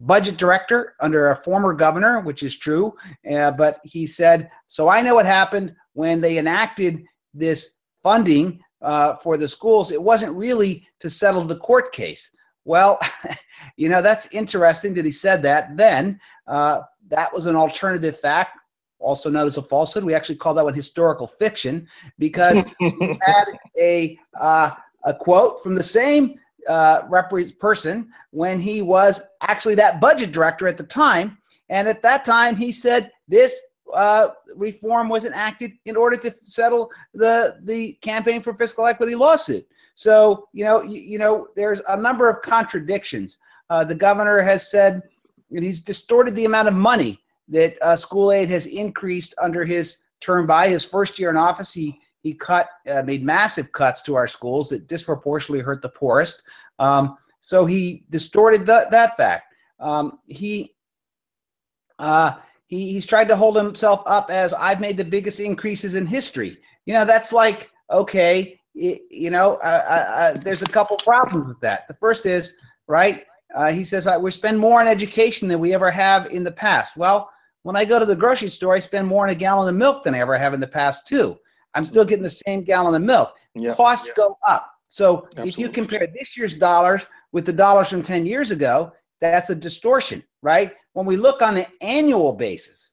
[0.00, 2.94] budget director under a former governor, which is true.
[3.30, 7.04] Uh, but he said, so I know what happened when they enacted
[7.34, 12.34] this funding uh, for the schools, it wasn't really to settle the court case.
[12.64, 12.98] Well,
[13.76, 15.76] you know, that's interesting that he said that.
[15.76, 18.58] Then uh, that was an alternative fact,
[18.98, 20.04] also known as a falsehood.
[20.04, 21.86] We actually call that one historical fiction
[22.18, 23.44] because we had
[23.78, 24.72] a, uh,
[25.04, 26.38] a quote from the same
[26.68, 27.02] uh,
[27.58, 31.38] person when he was actually that budget director at the time.
[31.68, 33.60] And at that time, he said, This
[33.90, 39.66] uh, reform was enacted in order to settle the the campaign for fiscal equity lawsuit.
[39.94, 43.38] So you know you, you know there's a number of contradictions.
[43.68, 45.02] Uh, the governor has said
[45.52, 49.98] and he's distorted the amount of money that uh, school aid has increased under his
[50.20, 51.72] term by his first year in office.
[51.72, 56.42] He he cut uh, made massive cuts to our schools that disproportionately hurt the poorest.
[56.78, 59.54] Um, so he distorted the, that fact.
[59.80, 60.74] Um, he
[61.98, 62.34] uh,
[62.70, 66.56] he, he's tried to hold himself up as I've made the biggest increases in history.
[66.86, 71.48] You know, that's like, okay, you, you know, uh, uh, uh, there's a couple problems
[71.48, 71.88] with that.
[71.88, 72.54] The first is,
[72.86, 76.52] right, uh, he says, we spend more on education than we ever have in the
[76.52, 76.96] past.
[76.96, 77.30] Well,
[77.64, 80.04] when I go to the grocery store, I spend more on a gallon of milk
[80.04, 81.36] than I ever have in the past, too.
[81.74, 83.34] I'm still getting the same gallon of milk.
[83.54, 83.74] Yeah.
[83.74, 84.14] Costs yeah.
[84.16, 84.72] go up.
[84.88, 85.48] So Absolutely.
[85.48, 87.02] if you compare this year's dollars
[87.32, 90.72] with the dollars from 10 years ago, that's a distortion, right?
[90.92, 92.92] When we look on an annual basis,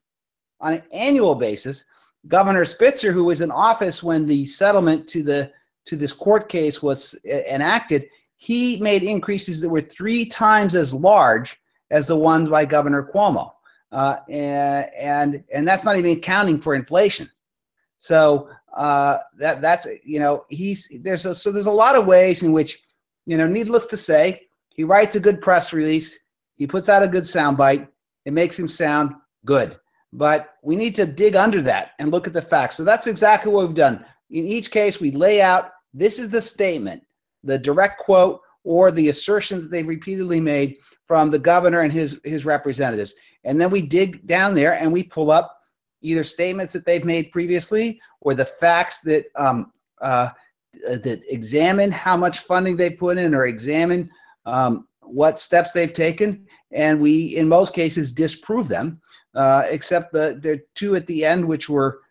[0.60, 1.86] on an annual basis,
[2.28, 5.52] Governor Spitzer, who was in office when the settlement to the
[5.86, 11.58] to this court case was enacted, he made increases that were three times as large
[11.92, 13.52] as the ones by Governor Cuomo,
[13.92, 17.30] uh, and, and that's not even accounting for inflation.
[17.98, 22.44] So uh, that that's you know he's there's a, so there's a lot of ways
[22.44, 22.84] in which
[23.26, 26.20] you know needless to say he writes a good press release.
[26.58, 27.88] He puts out a good soundbite.
[28.26, 29.15] It makes him sound
[29.46, 29.78] good.
[30.13, 32.76] But we need to dig under that and look at the facts.
[32.76, 34.06] So that's exactly what we've done.
[34.30, 37.04] In each case, we lay out this is the statement,
[37.43, 42.20] the direct quote, or the assertion that they've repeatedly made from the governor and his,
[42.24, 43.15] his representatives.
[43.43, 45.58] And then we dig down there and we pull up
[46.02, 50.30] either statements that they've made previously or the facts that um, uh,
[50.86, 54.10] that examine how much funding they put in or examine
[54.46, 59.01] um, what steps they've taken, and we, in most cases, disprove them.
[59.36, 62.01] Uh, except the are two at the end which were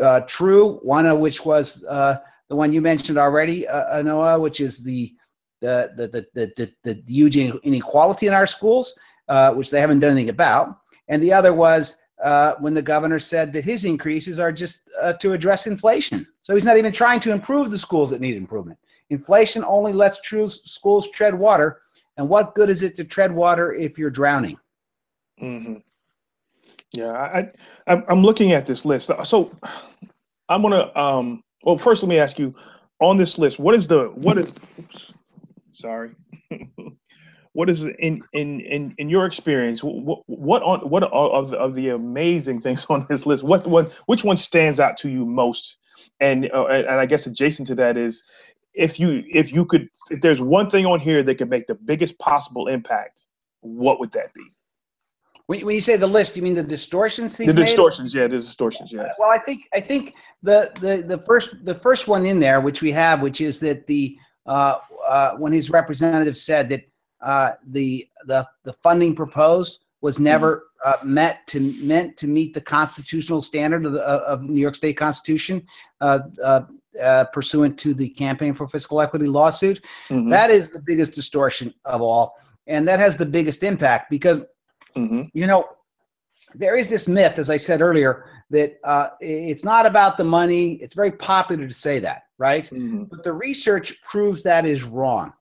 [0.00, 0.78] uh, true.
[0.82, 5.12] One of which was uh, the one you mentioned already, uh, Anoa, which is the
[5.60, 8.96] the the the the, the, the huge inequality in our schools,
[9.28, 10.78] uh, which they haven't done anything about.
[11.08, 15.14] And the other was uh, when the governor said that his increases are just uh,
[15.14, 16.26] to address inflation.
[16.40, 18.78] So he's not even trying to improve the schools that need improvement.
[19.10, 21.82] Inflation only lets true schools tread water.
[22.20, 24.58] And what good is it to tread water if you're drowning?
[25.40, 25.76] Mm-hmm.
[26.92, 27.50] Yeah, I,
[27.86, 29.10] I I'm looking at this list.
[29.24, 29.50] So
[30.50, 31.42] I'm gonna um.
[31.62, 32.54] Well, first let me ask you
[33.00, 33.58] on this list.
[33.58, 34.52] What is the what is?
[34.78, 35.14] Oops,
[35.72, 36.14] sorry.
[37.52, 41.88] what is in in in in your experience what what on what of of the
[41.88, 45.76] amazing things on this list what one which one stands out to you most
[46.20, 48.22] and uh, and i guess adjacent to that is
[48.74, 51.74] if you if you could if there's one thing on here that could make the
[51.74, 53.26] biggest possible impact
[53.62, 54.42] what would that be?
[55.46, 58.20] When, when you say the list you mean the distortions the distortions made?
[58.20, 59.08] yeah the distortions yeah.
[59.18, 62.82] Well i think i think the the the first the first one in there which
[62.82, 66.82] we have which is that the uh, uh, when his representative said that
[67.20, 72.60] uh, the the the funding proposed was never uh, met to meant to meet the
[72.60, 75.66] constitutional standard of the of New York State Constitution,
[77.00, 79.84] uh, pursuant to the Campaign for Fiscal Equity lawsuit.
[80.08, 80.28] Mm-hmm.
[80.30, 84.42] That is the biggest distortion of all, and that has the biggest impact because
[84.96, 85.22] mm-hmm.
[85.32, 85.68] you know
[86.54, 90.72] there is this myth, as I said earlier, that uh, it's not about the money.
[90.74, 92.64] It's very popular to say that, right?
[92.64, 93.04] Mm-hmm.
[93.04, 95.32] But the research proves that is wrong.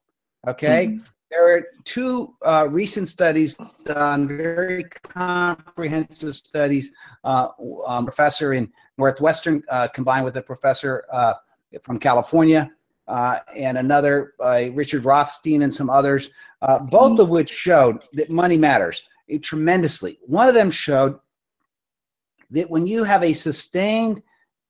[0.48, 0.88] Okay.
[0.88, 1.04] Mm-hmm.
[1.32, 6.92] There are two uh, recent studies done, very comprehensive studies.
[7.24, 7.50] Uh,
[7.86, 11.34] um, professor in Northwestern uh, combined with a professor uh,
[11.82, 12.72] from California,
[13.08, 16.30] uh, and another by Richard Rothstein and some others,
[16.62, 19.04] uh, both of which showed that money matters
[19.42, 20.20] tremendously.
[20.26, 21.20] One of them showed
[22.52, 24.22] that when you have a sustained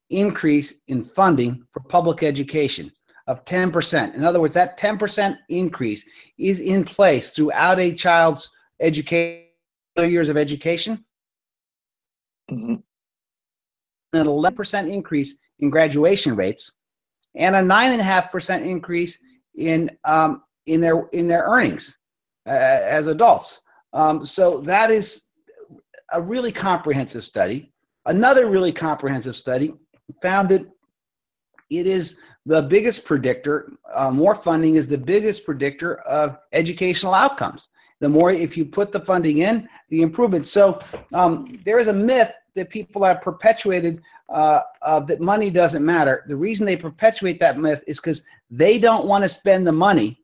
[0.10, 2.92] increase in funding for public education,
[3.30, 4.15] of 10%.
[4.15, 9.46] In other words, that 10% increase is in place throughout a child's education
[9.98, 11.06] years of education.
[12.52, 12.76] Mm-hmm.
[14.13, 16.76] An 11% increase in graduation rates
[17.36, 19.19] and a 9.5% increase
[19.56, 22.00] in, um, in, their, in their earnings
[22.48, 23.62] uh, as adults.
[23.93, 25.30] Um, so that is
[26.12, 27.72] a really comprehensive study.
[28.06, 29.74] Another really comprehensive study
[30.22, 30.65] found that
[31.69, 37.69] it is the biggest predictor, uh, more funding is the biggest predictor of educational outcomes.
[38.00, 40.48] The more, if you put the funding in, the improvement.
[40.48, 40.82] So
[41.14, 46.24] um, there is a myth that people have perpetuated uh, of that money doesn't matter.
[46.28, 50.24] The reason they perpetuate that myth is because they don't want to spend the money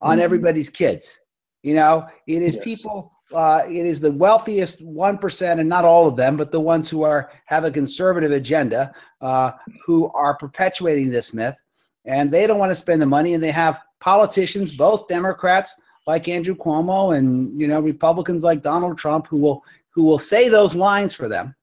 [0.00, 0.24] on mm-hmm.
[0.24, 1.20] everybody's kids.
[1.62, 2.64] You know, it is yes.
[2.64, 6.88] people uh, it is the wealthiest 1% and not all of them but the ones
[6.88, 9.52] who are have a conservative agenda uh,
[9.84, 11.56] who are perpetuating this myth
[12.04, 15.76] and they don't want to spend the money and they have politicians both democrats
[16.10, 20.48] like andrew cuomo and you know republicans like donald trump who will who will say
[20.48, 21.54] those lines for them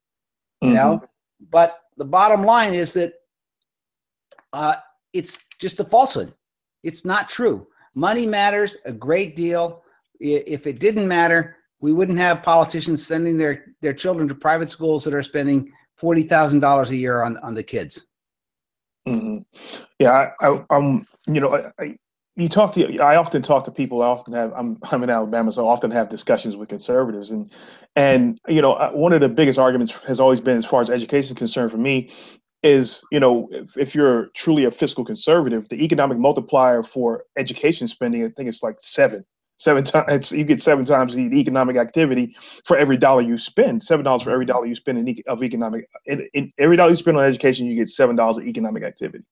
[0.61, 0.77] you mm-hmm.
[0.77, 1.03] know
[1.51, 3.13] but the bottom line is that
[4.53, 4.75] uh,
[5.13, 6.33] it's just a falsehood
[6.83, 9.83] it's not true money matters a great deal
[10.19, 15.03] if it didn't matter we wouldn't have politicians sending their their children to private schools
[15.03, 18.07] that are spending forty thousand dollars a year on on the kids.
[19.07, 19.37] Mm-hmm.
[19.99, 21.97] Yeah, I, I, am You know, I, I,
[22.37, 22.99] you talk to.
[22.99, 24.03] I often talk to people.
[24.03, 24.53] I often have.
[24.55, 27.51] I'm I'm in Alabama, so I often have discussions with conservatives, and
[27.95, 30.89] and you know, uh, one of the biggest arguments has always been, as far as
[30.89, 32.11] education is concerned, for me,
[32.61, 37.87] is you know, if, if you're truly a fiscal conservative, the economic multiplier for education
[37.87, 39.25] spending, I think it's like seven
[39.57, 44.05] seven times you get seven times the economic activity for every dollar you spend seven
[44.05, 47.17] dollars for every dollar you spend in, of economic in, in, every dollar you spend
[47.17, 49.23] on education you get seven dollars of economic activity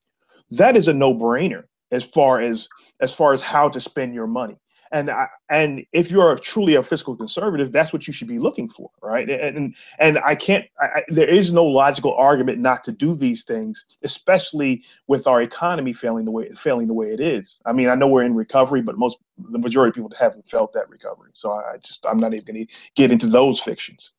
[0.50, 2.68] that is a no-brainer as far as
[3.00, 4.60] as far as how to spend your money
[4.92, 8.70] and I, and if you're truly a fiscal conservative, that's what you should be looking
[8.70, 9.30] for, right?
[9.30, 10.66] And and I can't.
[10.80, 15.94] I, there is no logical argument not to do these things, especially with our economy
[15.94, 17.60] failing the way failing the way it is.
[17.66, 20.72] I mean, I know we're in recovery, but most the majority of people haven't felt
[20.74, 21.32] that recovery.
[21.34, 24.14] So I just I'm not even going to get into those fictions.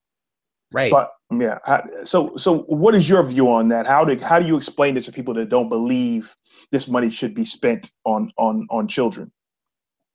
[0.73, 0.91] Right.
[0.91, 1.59] But yeah.
[2.05, 3.87] So so what is your view on that?
[3.87, 6.35] How do how do you explain this to people that don't believe
[6.73, 9.31] this money should be spent on on on children?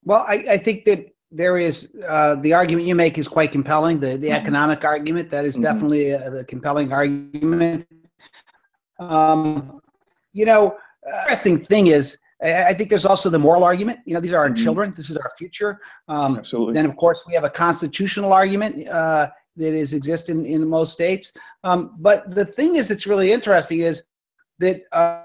[0.03, 3.99] Well, I, I think that there is uh, the argument you make is quite compelling.
[3.99, 4.35] The the mm-hmm.
[4.35, 5.63] economic argument that is mm-hmm.
[5.63, 7.87] definitely a, a, compelling argument.
[8.99, 9.79] Um,
[10.33, 10.77] you know,
[11.23, 13.99] interesting thing is, I, think there's also the moral argument.
[14.05, 14.63] You know, these are our mm-hmm.
[14.63, 14.93] children.
[14.95, 15.79] This is our future.
[16.07, 16.73] Um, Absolutely.
[16.73, 20.93] Then, of course, we have a constitutional argument uh, that is exist in, in most
[20.93, 21.33] states.
[21.63, 24.03] Um, but the thing is, that's really interesting is
[24.59, 25.23] that uh,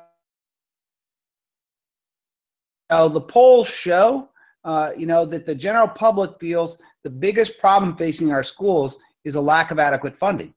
[3.08, 4.28] the polls show
[4.66, 9.36] uh, you know, that the general public feels the biggest problem facing our schools is
[9.36, 10.52] a lack of adequate funding.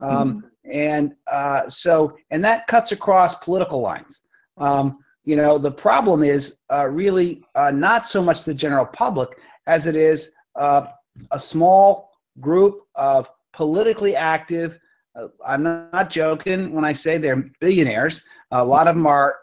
[0.00, 0.48] Um, mm-hmm.
[0.72, 4.22] And uh, so, and that cuts across political lines.
[4.58, 9.38] Um, you know, the problem is uh, really uh, not so much the general public
[9.68, 10.86] as it is uh,
[11.30, 12.10] a small
[12.40, 14.78] group of politically active.
[15.16, 18.22] Uh, I'm not joking when I say they're billionaires.
[18.50, 19.36] A lot of them are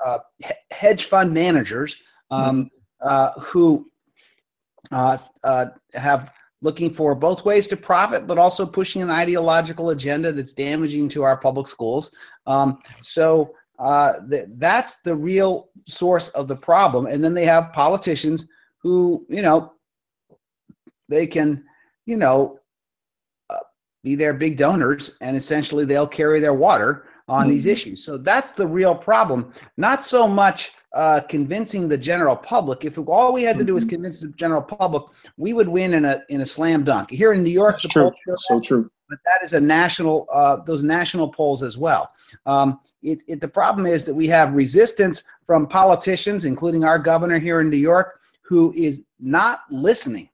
[0.72, 1.96] hedge fund managers
[2.30, 2.70] um,
[3.04, 3.42] mm-hmm.
[3.42, 3.92] who
[4.92, 6.32] uh, uh, have
[6.62, 11.24] looking for both ways to profit, but also pushing an ideological agenda that's damaging to
[11.24, 12.12] our public schools.
[12.46, 17.08] Um, so uh, th- that's the real source of the problem.
[17.08, 19.74] And then they have politicians who, you know,
[21.10, 21.64] they can,
[22.06, 22.61] you know, uh,
[24.04, 27.52] be their big donors, and essentially they'll carry their water on mm-hmm.
[27.52, 28.04] these issues.
[28.04, 29.54] So that's the real problem.
[29.78, 32.84] Not so much uh, convincing the general public.
[32.84, 33.95] If all we had to do was mm-hmm.
[33.95, 35.04] convince the general public,
[35.38, 37.10] we would win in a in a slam dunk.
[37.10, 38.12] Here in New York, That's true.
[38.38, 38.89] so true.
[39.10, 42.12] But that is a national uh, those national polls as well.
[42.45, 47.39] Um, it, it, the problem is that we have resistance from politicians, including our governor
[47.39, 50.30] here in New York, who is not listening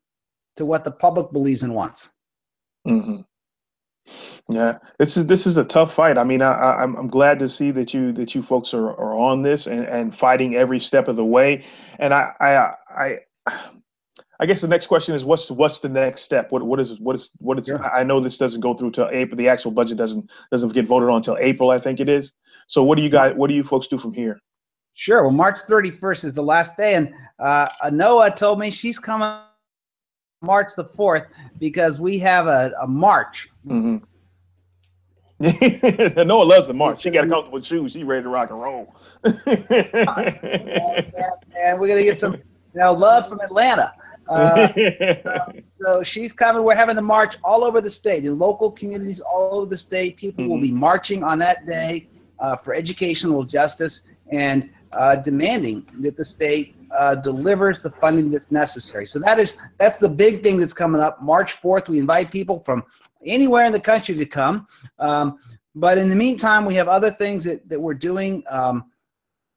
[0.57, 2.11] to what the public believes and wants.
[2.87, 3.21] Mm-hmm.
[4.49, 6.17] Yeah, this is this is a tough fight.
[6.17, 8.91] I mean, I, I, I'm I'm glad to see that you that you folks are,
[8.91, 11.65] are on this and, and fighting every step of the way.
[11.99, 13.19] And I I I
[14.39, 16.51] I guess the next question is what's what's the next step?
[16.51, 17.67] What what is what is what is?
[17.67, 17.77] Yeah.
[17.77, 19.37] I know this doesn't go through till April.
[19.37, 21.71] The actual budget doesn't doesn't get voted on until April.
[21.71, 22.33] I think it is.
[22.67, 23.35] So what do you guys?
[23.35, 24.39] What do you folks do from here?
[24.93, 25.23] Sure.
[25.23, 29.29] Well, March 31st is the last day, and uh, Noah told me she's coming
[30.47, 31.27] March the 4th
[31.59, 33.49] because we have a, a march.
[33.67, 33.97] Mm-hmm.
[36.27, 37.03] Noah loves the march.
[37.03, 37.91] She got a comfortable shoes.
[37.91, 38.95] She ready to rock and roll.
[39.23, 39.45] and
[41.79, 42.41] we're gonna get some, you
[42.73, 43.93] know, love from Atlanta.
[44.29, 46.63] Uh, so, so, she's coming.
[46.63, 50.17] We're having the march all over the state, in local communities all over the state.
[50.17, 50.53] People mm-hmm.
[50.53, 52.07] will be marching on that day
[52.39, 58.51] uh, for educational justice and uh, demanding that the state uh, delivers the funding that's
[58.51, 59.05] necessary.
[59.05, 61.21] So that is that's the big thing that's coming up.
[61.21, 62.83] March 4th, we invite people from
[63.25, 64.67] anywhere in the country to come.
[64.99, 65.39] Um,
[65.75, 68.43] but in the meantime, we have other things that, that we're doing.
[68.49, 68.91] Um,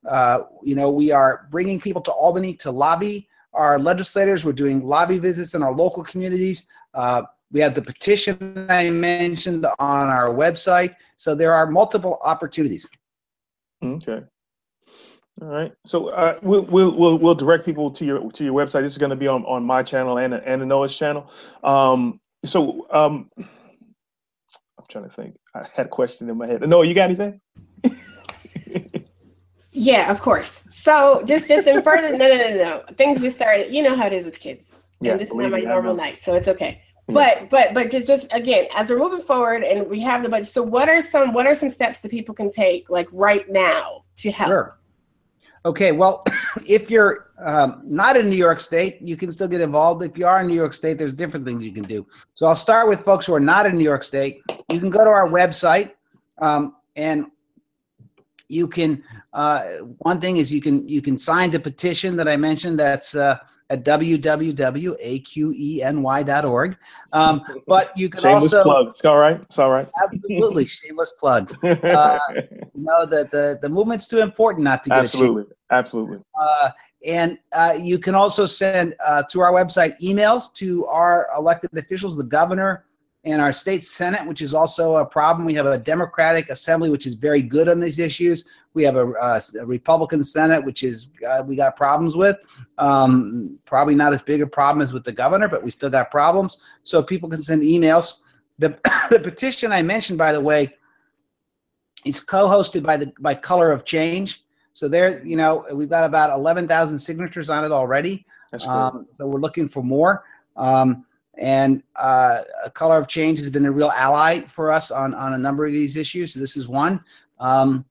[0.06, 4.44] uh, you know, we are bringing people to Albany to lobby our legislators.
[4.44, 6.66] We're doing lobby visits in our local communities.
[6.94, 7.22] Uh,
[7.52, 10.94] we have the petition I mentioned on our website.
[11.16, 12.88] So there are multiple opportunities.
[13.82, 14.22] Okay.
[15.40, 15.72] All right.
[15.86, 18.82] So uh, we'll, we'll we'll we'll direct people to your to your website.
[18.82, 21.30] This is going to be on, on my channel and and Noah's channel.
[21.64, 25.36] Um, so um, I'm trying to think.
[25.54, 26.66] I had a question in my head.
[26.68, 27.40] Noah, you got anything?
[29.72, 30.64] yeah, of course.
[30.70, 32.84] So just just in further, no, no, no, no.
[32.96, 33.72] Things just started.
[33.72, 34.76] You know how it is with kids.
[35.00, 36.82] Yeah, and this is not my normal night, so it's okay.
[37.12, 40.48] But but but just just again, as we're moving forward and we have the budget.
[40.48, 44.04] So what are some what are some steps that people can take like right now
[44.16, 44.48] to help?
[44.48, 44.79] Sure.
[45.64, 46.24] Okay, well,
[46.66, 50.02] if you're um, not in New York State, you can still get involved.
[50.02, 52.06] If you are in New York State, there's different things you can do.
[52.34, 54.42] So I'll start with folks who are not in New York State.
[54.70, 55.92] You can go to our website,
[56.38, 57.26] um, and
[58.48, 59.02] you can.
[59.32, 59.62] Uh,
[59.98, 62.78] one thing is you can you can sign the petition that I mentioned.
[62.78, 63.38] That's uh,
[63.70, 64.26] at www.aqeny.org.
[67.12, 68.88] Um, but you can shameless also plug.
[68.88, 69.40] It's all right.
[69.40, 69.88] It's all right.
[70.02, 71.56] Absolutely, shameless plugs.
[71.80, 72.18] Uh,
[72.74, 76.18] no, the, the the movement's too important not to get absolutely, absolutely.
[76.38, 76.70] Uh,
[77.06, 82.16] and uh, you can also send uh, through our website emails to our elected officials,
[82.16, 82.84] the governor,
[83.24, 85.44] and our state senate, which is also a problem.
[85.44, 88.46] We have a Democratic Assembly, which is very good on these issues.
[88.72, 92.38] We have a, a, a Republican Senate, which is uh, we got problems with.
[92.78, 96.10] Um, probably not as big a problem as with the governor, but we still got
[96.10, 96.60] problems.
[96.82, 98.20] So people can send emails.
[98.58, 98.78] The
[99.10, 100.74] the petition I mentioned, by the way,
[102.06, 104.44] is co-hosted by the by Color of Change.
[104.72, 108.24] So there, you know, we've got about eleven thousand signatures on it already.
[108.50, 108.72] That's cool.
[108.72, 110.24] Um, so we're looking for more.
[110.56, 111.04] Um,
[111.38, 112.42] and uh,
[112.74, 115.72] Color of Change has been a real ally for us on, on a number of
[115.72, 116.34] these issues.
[116.34, 117.02] So this is one.
[117.38, 117.84] Um,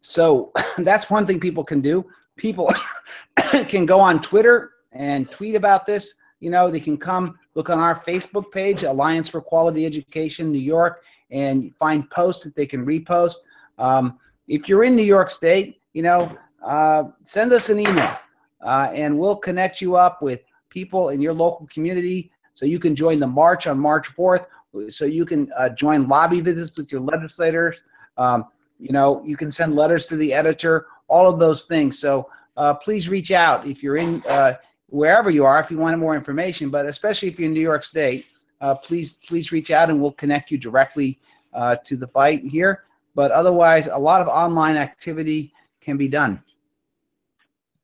[0.00, 2.04] so that's one thing people can do.
[2.36, 2.72] People
[3.68, 6.14] can go on Twitter and tweet about this.
[6.40, 10.58] you know, they can come look on our Facebook page, Alliance for Quality Education New
[10.58, 13.36] York, and find posts that they can repost.
[13.78, 14.18] Um,
[14.48, 18.16] if you're in New York State, you know, uh, send us an email
[18.62, 22.94] uh, and we'll connect you up with people in your local community so you can
[22.94, 24.46] join the march on March 4th,
[24.88, 27.80] so you can uh, join lobby visits with your legislators.
[28.16, 28.46] Um,
[28.78, 31.98] you know, you can send letters to the editor, all of those things.
[31.98, 34.54] So uh, please reach out if you're in uh,
[34.88, 37.84] wherever you are, if you want more information, but especially if you're in New York
[37.84, 38.26] State,
[38.60, 41.18] uh, please, please reach out and we'll connect you directly
[41.52, 42.84] uh, to the fight here.
[43.14, 46.42] But otherwise, a lot of online activity can be done.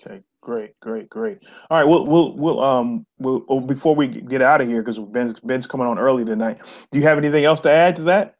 [0.00, 1.38] Okay, great, great, great.
[1.70, 4.98] All right, we'll we'll we'll um we'll, well, before we get out of here because
[4.98, 6.58] Ben's Ben's coming on early tonight.
[6.90, 8.36] Do you have anything else to add to that?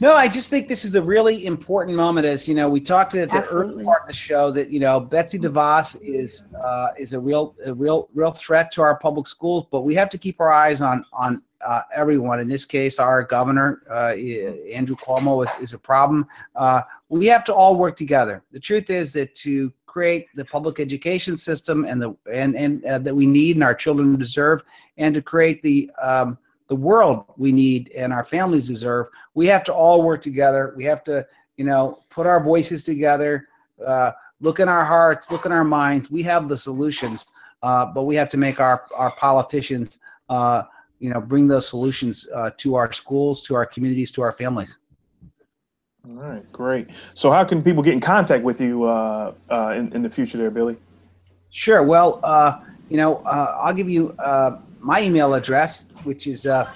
[0.00, 2.26] No, I just think this is a really important moment.
[2.26, 3.74] As you know, we talked at the Absolutely.
[3.74, 7.54] early part of the show that you know Betsy DeVos is uh, is a real
[7.64, 10.80] a real real threat to our public schools, but we have to keep our eyes
[10.80, 12.40] on on uh, everyone.
[12.40, 14.14] In this case, our governor uh,
[14.72, 16.26] Andrew Cuomo is, is a problem.
[16.56, 18.42] Uh, we have to all work together.
[18.52, 22.98] The truth is that to create the public education system and the and and uh,
[22.98, 24.58] that we need and our children deserve,
[24.98, 26.36] and to create the um,
[26.66, 30.74] the world we need and our families deserve, we have to all work together.
[30.76, 31.24] We have to,
[31.58, 33.32] you know, put our voices together,
[33.86, 36.10] uh, look in our hearts, look in our minds.
[36.10, 37.26] We have the solutions,
[37.62, 40.62] uh, but we have to make our, our politicians, uh,
[40.98, 44.78] you know, bring those solutions uh, to our schools, to our communities, to our families.
[46.06, 46.88] All right, great.
[47.14, 50.36] So, how can people get in contact with you uh, uh, in, in the future,
[50.36, 50.76] there, Billy?
[51.50, 51.82] Sure.
[51.82, 52.20] Well,
[52.90, 54.14] you know, I'll give you
[54.80, 56.70] my email address, which is uh,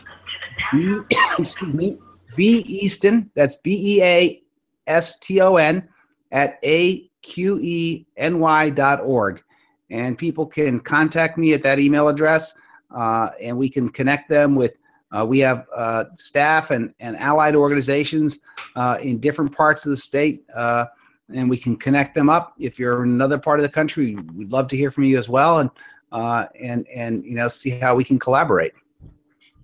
[0.72, 1.00] B,
[1.38, 1.98] excuse me,
[2.36, 3.30] B Easton.
[3.34, 4.42] That's B E A
[4.86, 5.86] S T O N
[6.32, 9.42] at a q e n y dot org,
[9.90, 12.54] and people can contact me at that email address,
[12.94, 14.74] uh, and we can connect them with.
[15.16, 18.40] Uh, we have uh, staff and, and allied organizations
[18.76, 20.84] uh, in different parts of the state, uh,
[21.32, 22.54] and we can connect them up.
[22.58, 25.28] If you're in another part of the country, we'd love to hear from you as
[25.28, 25.60] well.
[25.60, 25.70] And
[26.12, 28.72] uh, and and you know see how we can collaborate.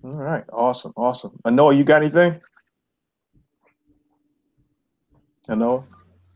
[0.03, 1.39] All right, awesome, awesome.
[1.45, 2.39] Noah, you got anything?
[5.47, 5.83] Noah.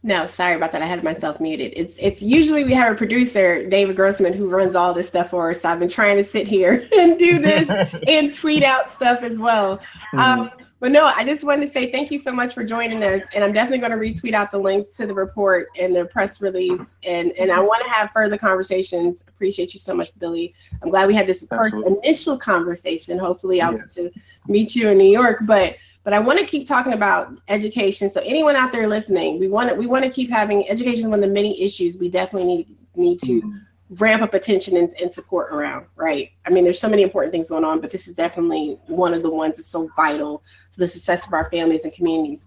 [0.01, 0.81] No, sorry about that.
[0.81, 1.73] I had myself muted.
[1.75, 5.51] It's it's usually we have a producer, David Grossman, who runs all this stuff for
[5.51, 5.61] us.
[5.61, 7.69] So I've been trying to sit here and do this
[8.07, 9.77] and tweet out stuff as well.
[9.77, 10.19] Mm-hmm.
[10.19, 13.23] Um, but no, I just wanted to say thank you so much for joining us.
[13.35, 16.41] And I'm definitely going to retweet out the links to the report and the press
[16.41, 16.97] release.
[17.03, 19.25] And, and I want to have further conversations.
[19.27, 20.53] Appreciate you so much, Billy.
[20.81, 23.19] I'm glad we had this first initial conversation.
[23.19, 23.93] Hopefully I'll yes.
[23.95, 25.39] get to meet you in New York.
[25.45, 25.75] But
[26.09, 28.09] but I want to keep talking about education.
[28.09, 31.07] So anyone out there listening, we want to we want to keep having education is
[31.07, 33.57] one of the many issues we definitely need need to mm-hmm
[33.93, 36.29] ramp up attention and, and, support around, right?
[36.45, 39.23] I mean, there's so many important things going on, but this is definitely one of
[39.23, 40.43] the ones that's so vital
[40.73, 42.41] to the success of our families and communities.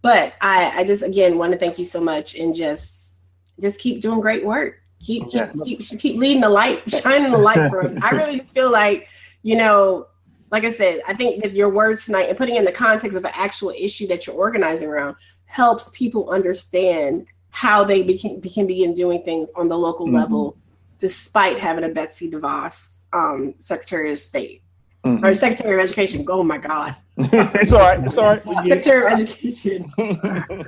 [0.00, 4.00] But I, I just again want to thank you so much and just just keep
[4.00, 4.76] doing great work.
[5.00, 7.94] Keep keep keep, keep leading the light, shining the light for us.
[8.00, 9.06] I really just feel like,
[9.42, 10.06] you know,
[10.50, 13.24] like I said, I think that your words tonight and putting in the context of
[13.24, 15.16] an actual issue that you're organizing around
[15.46, 20.16] helps people understand how they can, can begin doing things on the local mm-hmm.
[20.16, 20.56] level
[20.98, 24.62] despite having a Betsy DeVos um, Secretary of State
[25.04, 25.24] mm-hmm.
[25.24, 26.24] or Secretary of Education.
[26.28, 26.96] Oh my God.
[27.16, 28.00] it's all right.
[28.00, 28.42] It's all right.
[28.44, 29.92] Secretary of Education.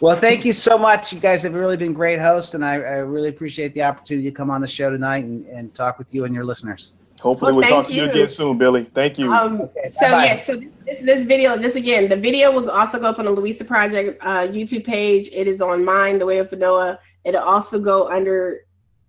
[0.00, 1.12] well, thank you so much.
[1.12, 4.34] You guys have really been great hosts, and I, I really appreciate the opportunity to
[4.34, 6.94] come on the show tonight and, and talk with you and your listeners.
[7.20, 8.84] Hopefully, well, we'll talk to you again soon, Billy.
[8.94, 9.30] Thank you.
[9.30, 10.24] Um, okay, so bye-bye.
[10.24, 10.56] yeah, so
[10.86, 14.18] this this video, this again, the video will also go up on the Louisa Project
[14.24, 15.28] uh, YouTube page.
[15.32, 16.98] It is on mine, The Way with Anoa.
[17.24, 18.64] It'll also go under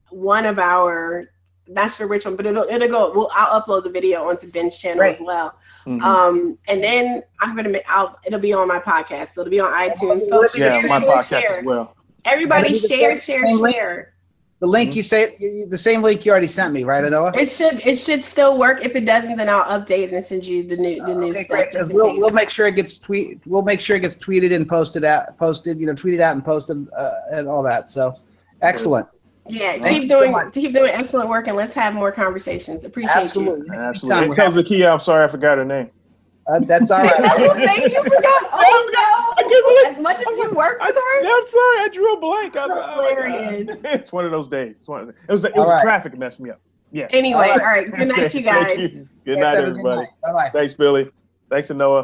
[0.10, 1.30] one of our
[1.68, 3.14] not sure which one, but it'll it'll go.
[3.16, 5.14] Well, I'll upload the video onto Ben's channel right.
[5.14, 5.58] as well.
[5.86, 6.04] Mm-hmm.
[6.04, 7.84] Um, and then I'm gonna make.
[7.88, 9.34] I'll it'll be on my podcast.
[9.34, 10.30] So it'll be on iTunes.
[10.30, 11.60] Folks, yeah, share, my share, podcast share.
[11.60, 11.96] as well.
[12.26, 14.11] Everybody share, share, share.
[14.62, 14.98] The link mm-hmm.
[14.98, 17.36] you say the same link you already sent me, right, Anoa?
[17.36, 18.86] It should it should still work.
[18.86, 21.90] If it doesn't, then I'll update and send you the new the new stuff.
[21.90, 23.42] We'll, we'll make sure it gets tweet.
[23.48, 25.80] We'll make sure it gets tweeted and posted out, posted.
[25.80, 27.90] You know, tweeted out and posted uh, and all that.
[27.90, 28.14] So,
[28.62, 29.08] excellent.
[29.48, 32.84] Yeah, keep doing keep doing excellent work, and let's have more conversations.
[32.84, 33.66] Appreciate Absolutely.
[33.66, 33.74] you.
[33.74, 34.26] Absolutely.
[34.28, 35.90] And tell Zakia, I'm sorry, I forgot her name.
[36.48, 37.20] Uh, that's all right.
[37.92, 38.50] you forgot.
[38.52, 39.92] Oh no!
[39.92, 41.20] As much as you work with her.
[41.20, 42.56] I'm sorry, I drew a blank.
[42.56, 43.70] I was, hilarious.
[43.70, 44.78] Oh it's one of those days.
[44.78, 45.46] It's one of those, it was.
[45.46, 45.82] It was right.
[45.82, 46.60] traffic messed me up.
[46.92, 47.08] Yeah.
[47.12, 47.60] Anyway, all right.
[47.60, 47.96] All right.
[47.96, 48.78] Good night, you guys.
[48.78, 49.08] You.
[49.24, 50.08] Good night, everybody.
[50.24, 50.50] Bye bye.
[50.50, 51.10] Thanks, Billy.
[51.50, 52.04] Thanks, Noah.